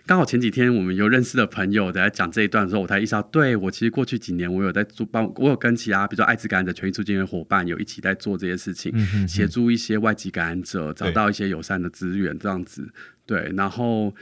[0.05, 8.91] 刚好前几天我们有认识的朋友在讲这一段的时候，我才意识到，对我其实过去几年我有在做帮，我有跟其他比如说艾滋感染者权益促进的伙伴有一起在做这些事情，
[9.27, 12.89] 协助一些外籍感染者找到一些友善的资源，这样子。
[13.25, 14.13] 对，然后，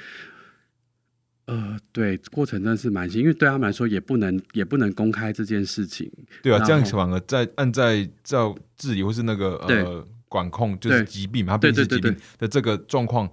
[1.46, 6.12] 呃，对，过程真的是蛮辛，因为对他们来说也不能也不能公开这件事情。
[6.44, 13.30] 对啊，这样反而在按在照治理或是那个呃管控就是疾病嘛，它不是疾病的这个状况。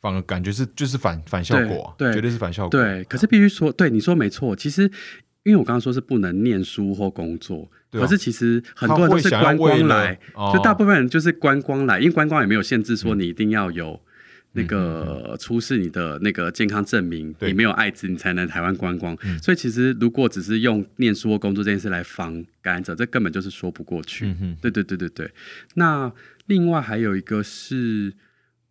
[0.00, 2.70] 反而感觉是就是反反效果，对，绝对是反效果。
[2.70, 4.56] 对，可是必须说，对你说没错。
[4.56, 4.84] 其实，
[5.42, 10.18] 因为我刚刚说是不能念书或工作，可是其实很多人都是观光来，
[10.54, 14.00] 就大部分人就是观光来，因为观光也没有限制说你一定要有
[14.52, 19.14] 那个出示你的那个健康证明，你没有艾滋你才能台湾观光。
[19.42, 24.34] 所以其实如果只是用念书或工作这件事来防感染者，这根本就是说不过去。
[24.62, 25.30] 对对对对对。
[25.74, 26.10] 那
[26.46, 28.14] 另外还有一个是。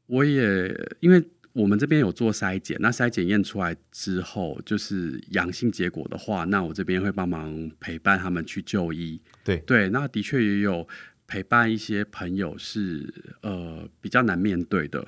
[0.10, 0.68] 我也
[1.00, 9.22] 因为我们这边有做筛检，那筛检验出来之后就是阳性结果的话，那我这边会帮忙陪伴他们去就医。
[9.44, 10.88] 对对，那的确也有
[11.28, 15.06] 陪伴一些朋友是呃比较难面对的，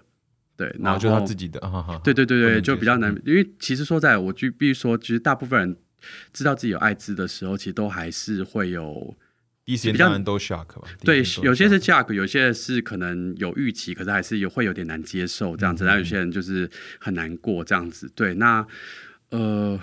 [0.56, 1.60] 对，然后就他自己的，
[2.04, 5.78] 对对对对，就比较难，因为其实说在我就必须说，其实大部分人
[6.32, 9.16] 知道自己有艾滋的时候，其实都还是会有。
[9.78, 15.84] 比较都 shock 吧，对，有些是 shock，有些是可能有预期，可是还是有会有点难接受这样子。
[15.86, 16.70] 那有些人就是
[17.00, 18.12] 很难过这样子。
[18.16, 18.66] 对，那
[19.30, 19.80] 呃，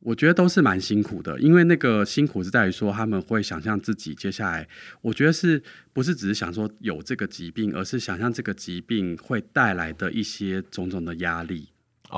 [0.00, 4.68] 我觉得都是蛮辛苦的，因为那个辛苦是在于说他们会想象自己接下来，
[5.02, 5.62] 我觉得是
[5.92, 11.68] 不是只是想说有这个疾病，而是想象这个疾病会带来的一些种种的压力。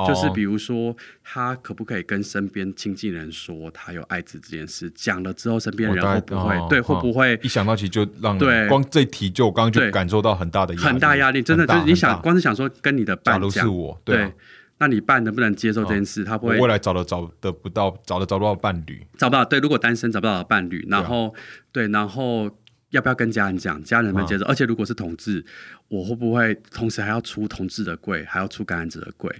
[0.06, 4.90] 就是比如说，他可不可以跟身边亲近人说他有艾滋这件事？
[4.94, 6.80] 讲了之后，身边人会不会对？
[6.80, 14.32] 会不会一想到起就让对光这题就我刚刚就感受到很大的很大压力，真的就是你想光是想说跟你的伴如是我，对，
[14.78, 16.24] 那你伴能不能接受这件事？
[16.24, 19.60] 他不会未来找的找得不到，找的找不到伴侣，找不到对。
[19.60, 21.34] 如果单身找不到伴侣，然后
[21.70, 22.50] 对，然后
[22.90, 23.82] 要不要跟家人讲？
[23.84, 24.44] 家人能不能接受？
[24.46, 25.44] 而且如果是同志，
[25.88, 29.30] 我会不会同时还要出同志的柜，还要出感染者的柜？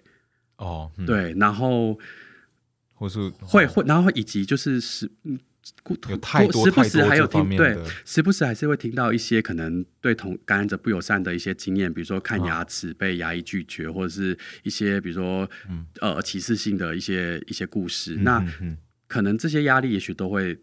[0.63, 1.99] 哦，对，然后
[2.95, 5.39] 或是会会，然后以及就是时嗯，
[6.09, 15.49] 有太多时不时还有听对，时不时还是会听到一些可能对同感染者不友善的一些经验，比如说看牙齿被牙医拒绝，或者是一些比如说
[16.01, 18.15] 呃歧视性的一些一些故事。
[18.17, 18.45] 那
[19.09, 20.57] 可能这些压力也许都会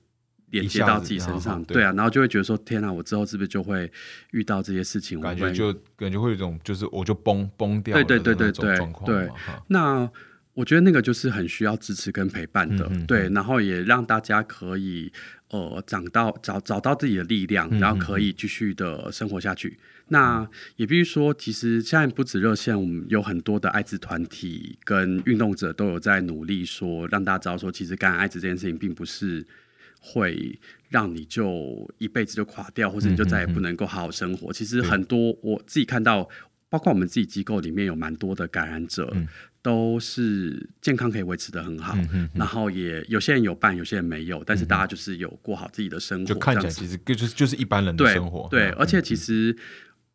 [0.52, 3.92] 连接到自己身上，对啊，然后就会觉得说天哪，我之后是不是就会
[4.32, 5.20] 遇到这些事情？
[5.22, 9.30] 感觉就感觉会有一种就是我就崩崩掉，对对对对对对。
[9.68, 10.10] 那
[10.54, 15.12] 我觉得那个就是很需要支持跟陪伴的，对，然后也让大家可以
[15.50, 19.78] 呃长到找找到自己的力量，然后可以继续的生活下去。
[20.12, 20.46] 那
[20.76, 29.46] 也必须说，其实现在不止热线，我们有很多的艾滋团体跟运动者都有在努力说，让大家知道说，其实感染艾滋这件事情并不是
[30.00, 34.52] 会让你就一辈子就垮掉，或者你就再也不能够好好生活。
[34.52, 36.28] 其实很多我自己看到，
[36.70, 39.14] 包括我们自己机构里面有蛮多的感染者。
[39.62, 41.94] 都是健康可以维持的很好，
[42.34, 48.48] 然后也有些人有伴，有些人没有，但是大家就是有过好自己的生活，就看起来其实就是就是一般人的生活。
[48.50, 49.54] 对，而且其实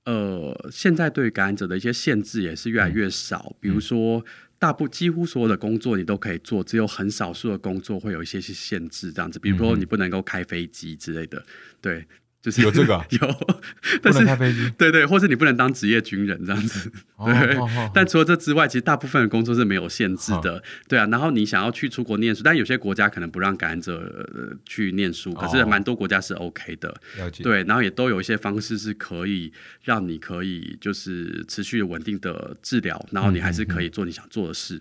[0.07, 4.25] 呃，现在对感染者的一些限制也是越来越少，比如说
[4.65, 11.45] 大部几乎所有的工作你都可以做，只有很少数的工作会有一些些限制，这样子，比如说你不能够开飞机之类的，
[11.83, 12.07] 对。
[12.45, 13.57] 就是有这个 有，
[14.03, 16.93] 但是开飞机，对对，或是你不能当职业军人这样子，
[17.25, 17.57] 对。
[17.95, 21.07] 但除了这之外，其实大部分的工作是没有限制的，对啊。
[21.07, 26.95] 然后你想要去出国念书，但有些国家可能不让感染者去念书，可是蛮多国家是 OK 的，
[27.43, 27.65] 对。
[27.65, 29.51] 然后也都有一些方式是可以
[29.83, 34.79] 让你可以就是持续稳定的治疗，然后你还是可以做你想做的事，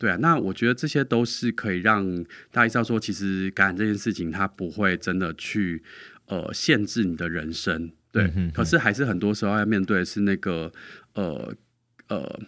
[0.00, 0.16] 对啊。
[0.20, 5.80] 那我觉得这些都是可以让大家知道说，其实感染这件事情它不会真的去。
[6.26, 10.72] 呃，限制你的人生，对，嗯哼可是还是很多时候要面对的是那个
[11.14, 11.54] 呃
[12.08, 12.40] 呃。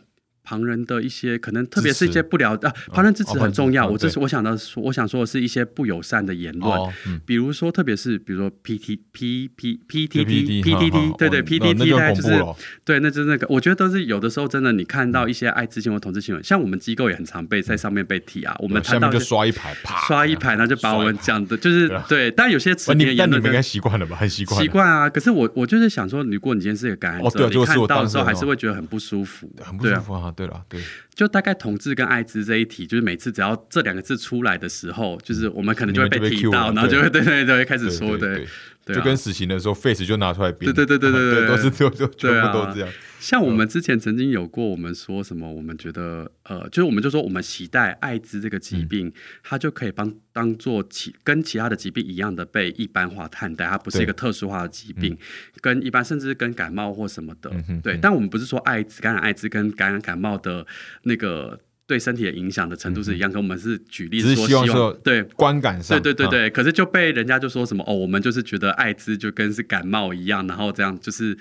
[0.46, 3.88] 旁人的一些可能，特别是一些不了啊，旁人支持很重要。
[3.88, 11.84] 哦我这是我想到说，我想说的是一些不友善的言论，哦，嗯比如说，特别是比如说 P T P P P T PPT T P T T，对对哦 P 那 T 那
[11.84, 12.44] T，就大概就是
[12.84, 24.16] 对，那就是那个，我觉得都是有的时候真的，你看到一些艾滋新闻、同志新闻，像我们机构也很常被在上面被提啊，我们下面就谈到一些刷一排，啪刷一排，然后就把我们讲的，就是对但有些哦词典言论你但你们应该习惯了吧？
[24.16, 25.08] 很习惯，习惯啊。
[25.10, 29.68] 可是我我就是想说，如果你今天是一个感染者，你看到的时候还是会觉得很不舒服，对啊。
[29.68, 30.32] 很不舒服啊。
[30.36, 30.80] 对了，对，
[31.14, 37.24] 就大概同志跟艾滋这一题，就是每次只要这两个字出来的时候，就是我们可能就会被提到，然后就会对。
[37.24, 38.46] 对对，会开始说对。
[38.86, 42.88] 就跟死刑的时候，face 就拿出来编，对对对对对对 都是都都全部都这样。
[43.18, 45.50] 像我们之前曾经有过，我们说什么？
[45.50, 49.12] 我们觉得，呃，就是我们就说，我们期待艾滋这个疾嗯病，
[49.42, 55.16] 它就可以帮当做其跟其他的疾病一样的被一般化看待，它不是一个特殊化的疾病，
[55.60, 57.50] 跟一般甚至跟感冒或什么的，
[57.82, 57.98] 对。
[58.00, 60.66] 但我们不是说艾滋感染艾滋跟感染感冒的
[61.02, 65.22] 那个对身体的影响的程度是一样，跟我们是举例说，希望对。
[65.22, 71.36] 观感上，啊，对对对对，可是就被人家就说什么哦，我们就是觉得艾滋就跟是感冒一样，然后这样就是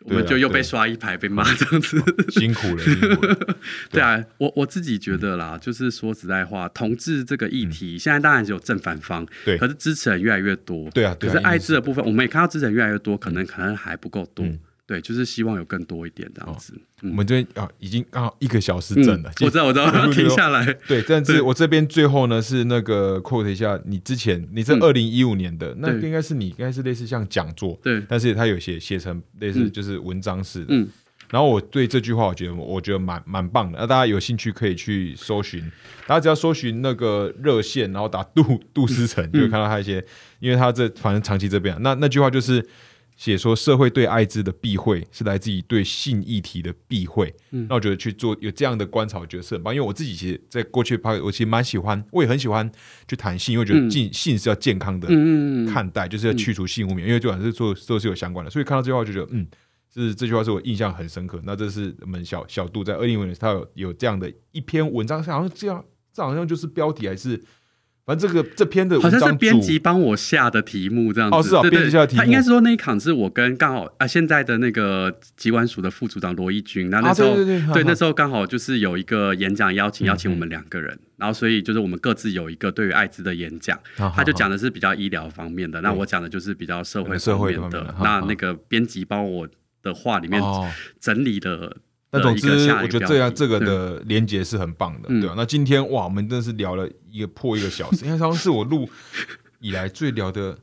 [0.00, 2.02] 我们就又被刷一排被骂这样子。
[2.30, 3.56] 辛苦了，辛苦了。
[3.90, 16.74] 对啊，我我自己觉得啦，就是说实在话，同志这个议题，现在当然只有正反方，嗯对可是支持人越来越多，对啊对啊可是艾一定滋的部分，我们也看到支持人越来越多，可能可能还不够多嗯，对，就是希望有更多一点这样子。
[17.02, 20.64] 我们这边啊，已经刚好一个小时整了，我知道，我知道， 停下来。
[20.86, 30.66] 对，但是我这边最后呢是那个 quote 一下，你之前你是嗯二零一五年的，那对应该是你应该是类似像讲座，对，但是他有写写成类似嗯就是文章式的。
[30.70, 30.88] 嗯
[31.30, 33.78] 然后我对这句话，我觉得我觉得蛮蛮棒的。
[33.80, 35.60] 那大家有兴趣可以去搜寻，
[36.06, 40.04] 大家只要搜寻那个热线，然后打杜杜思成，就会看到他一些，
[40.38, 42.64] 因为他这反正长期这边啊，那那句话就是
[43.16, 47.32] 写说社会对艾滋的避讳是来自于对性议题的避讳。
[47.52, 49.74] 嗯那我觉得去做有这样的观察，我觉得是很棒。
[49.74, 52.70] 因为我自己其实在过去拍，我其实蛮喜欢，我也很喜欢
[53.06, 55.08] 去谈性，因为我觉得嗯性性是要健康的。
[55.72, 59.46] 看待，就是要去除性污名，因为这管是做都是有相关的，所以看到这句话就觉得，嗯，
[59.92, 61.40] 是这句话是我印象很深刻。
[61.44, 67.42] 那这是我们小小杜在二零五年他有有这样的一篇文章，好像这样，这好像就是标题还是，
[68.06, 71.36] 反正这个这篇的好像是编辑帮我下的题目这样子。
[71.36, 72.20] 哦是哦对对编辑下的题目。
[72.20, 77.72] 他应该是说那一场是我跟刚好啊现在的那个疾管署的副组长罗义军，然后那啊，时候、对对对，哈哈。
[77.72, 83.78] 对那时候刚好就是有一个演讲邀请，嗯邀请我们两个人，然后所以就是我们各自有一个对于艾滋的演讲，
[84.14, 89.48] 他就讲的是比较医疗方面的，那我讲的就是比较社会社会方面的那那个编辑帮我
[89.82, 90.70] 的话里面哦。
[91.00, 91.76] 整理的。
[92.14, 95.20] 那总之我觉得这样这个的连接是很棒的，嗯。
[95.20, 98.88] 对吧、那今天哇，我们真的是聊了一个破一个小时，因为好像是我录
[99.58, 100.56] 以来最聊的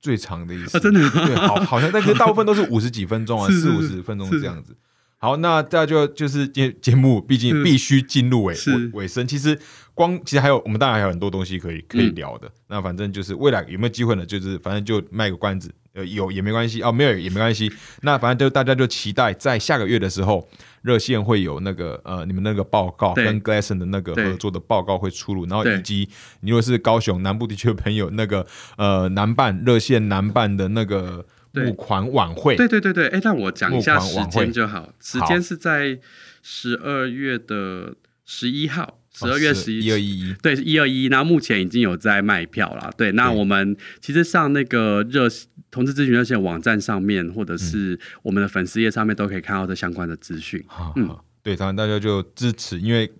[0.00, 1.10] 最长的一次，啊真的吗？
[1.26, 4.40] 对，好，好像但是大部分都是五十几分钟啊， 四五十分钟是。
[4.40, 4.76] 这样子。
[5.18, 9.24] 好，那大家就就是节节目，毕竟必须进入尾尾尾声。
[9.24, 9.56] 其实
[9.94, 12.50] 光其实还有我们当然还有很多东西可以可以嗯聊的。
[12.68, 14.24] 那反正就是未来有没有机会呢？
[14.24, 17.70] 就是反正就卖个关子，呃，有也没关系哦，没有也没关系。
[18.00, 20.48] 那反正就大家就期待在下个月的时候，
[20.80, 26.08] 热线会有那个呃你们那个报告跟 Glasson 的那个合作的报告会出炉，然后以及
[26.40, 34.88] 你如果是高雄南部地区的朋友，那个呃南办热线南办的那个对募款晚会，对对对对，哎，让我讲一下时间就好。
[34.98, 35.98] 时间是在
[36.40, 41.08] 十二月的十一号，十二月十哦一二一一，对，一二一。
[41.08, 42.90] 那目前已经有在卖票了。
[42.96, 45.28] 对，那我们其实上那个热
[45.70, 50.64] 同志咨询热线网站上面，或者是我们的粉丝页上面，都可以看到这相关的资讯。
[50.96, 53.10] 嗯嗯，对，当然大家就支持，因为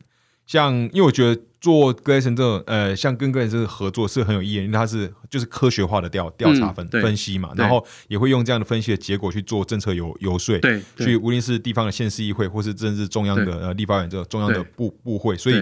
[0.52, 15.54] 像因为我觉得做 Glasson 这种呃，像跟 Glasson 这个合作是很有意义，因为它是就是科学化的调调查分、对分析嘛，然后也会用这样的分析的结果去做政策游游说，对，去对无论是地方的县市议会，或是甚至中央的呃立法院这个中央的部部会，所以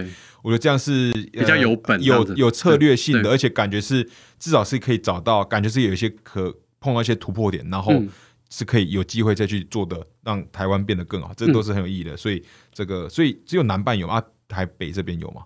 [0.42, 4.02] 我觉得这样是比比较有本有有策略性的，而且感觉是
[4.40, 8.08] 至少是可以找到，感觉是有一些可碰到一些突破点，然后嗯
[8.48, 12.16] 是可以有机会再去做的，让台湾变得更好，这嗯都是很有意义的。
[12.16, 14.08] 所以这个，所以只有南办有？
[14.08, 14.20] 啊
[14.50, 15.42] 台北这边有吗？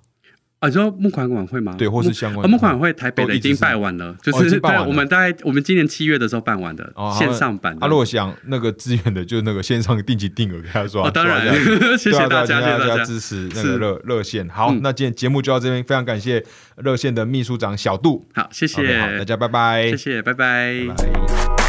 [0.61, 1.75] 啊，你说募款晚会吗？
[1.77, 7.85] 对，或是相关的啊募款晚会台北的已经办完了，就是对，我们大概我们今年七月的时候办完的哦线上版的。
[7.85, 11.55] 啊，如果想那个资源的，就是那个线上定期定额，给他说，哦，当然
[11.99, 13.05] 谢谢大家，谢谢大家。
[13.05, 14.49] 支持那是个热热线。
[14.49, 16.43] 好，嗯那今天节目就到这边，非常感谢
[16.77, 18.27] 热线的秘书长小杜。
[18.33, 18.83] 好，谢好，
[19.19, 21.64] 大，家拜拜，谢谢，拜拜拜拜。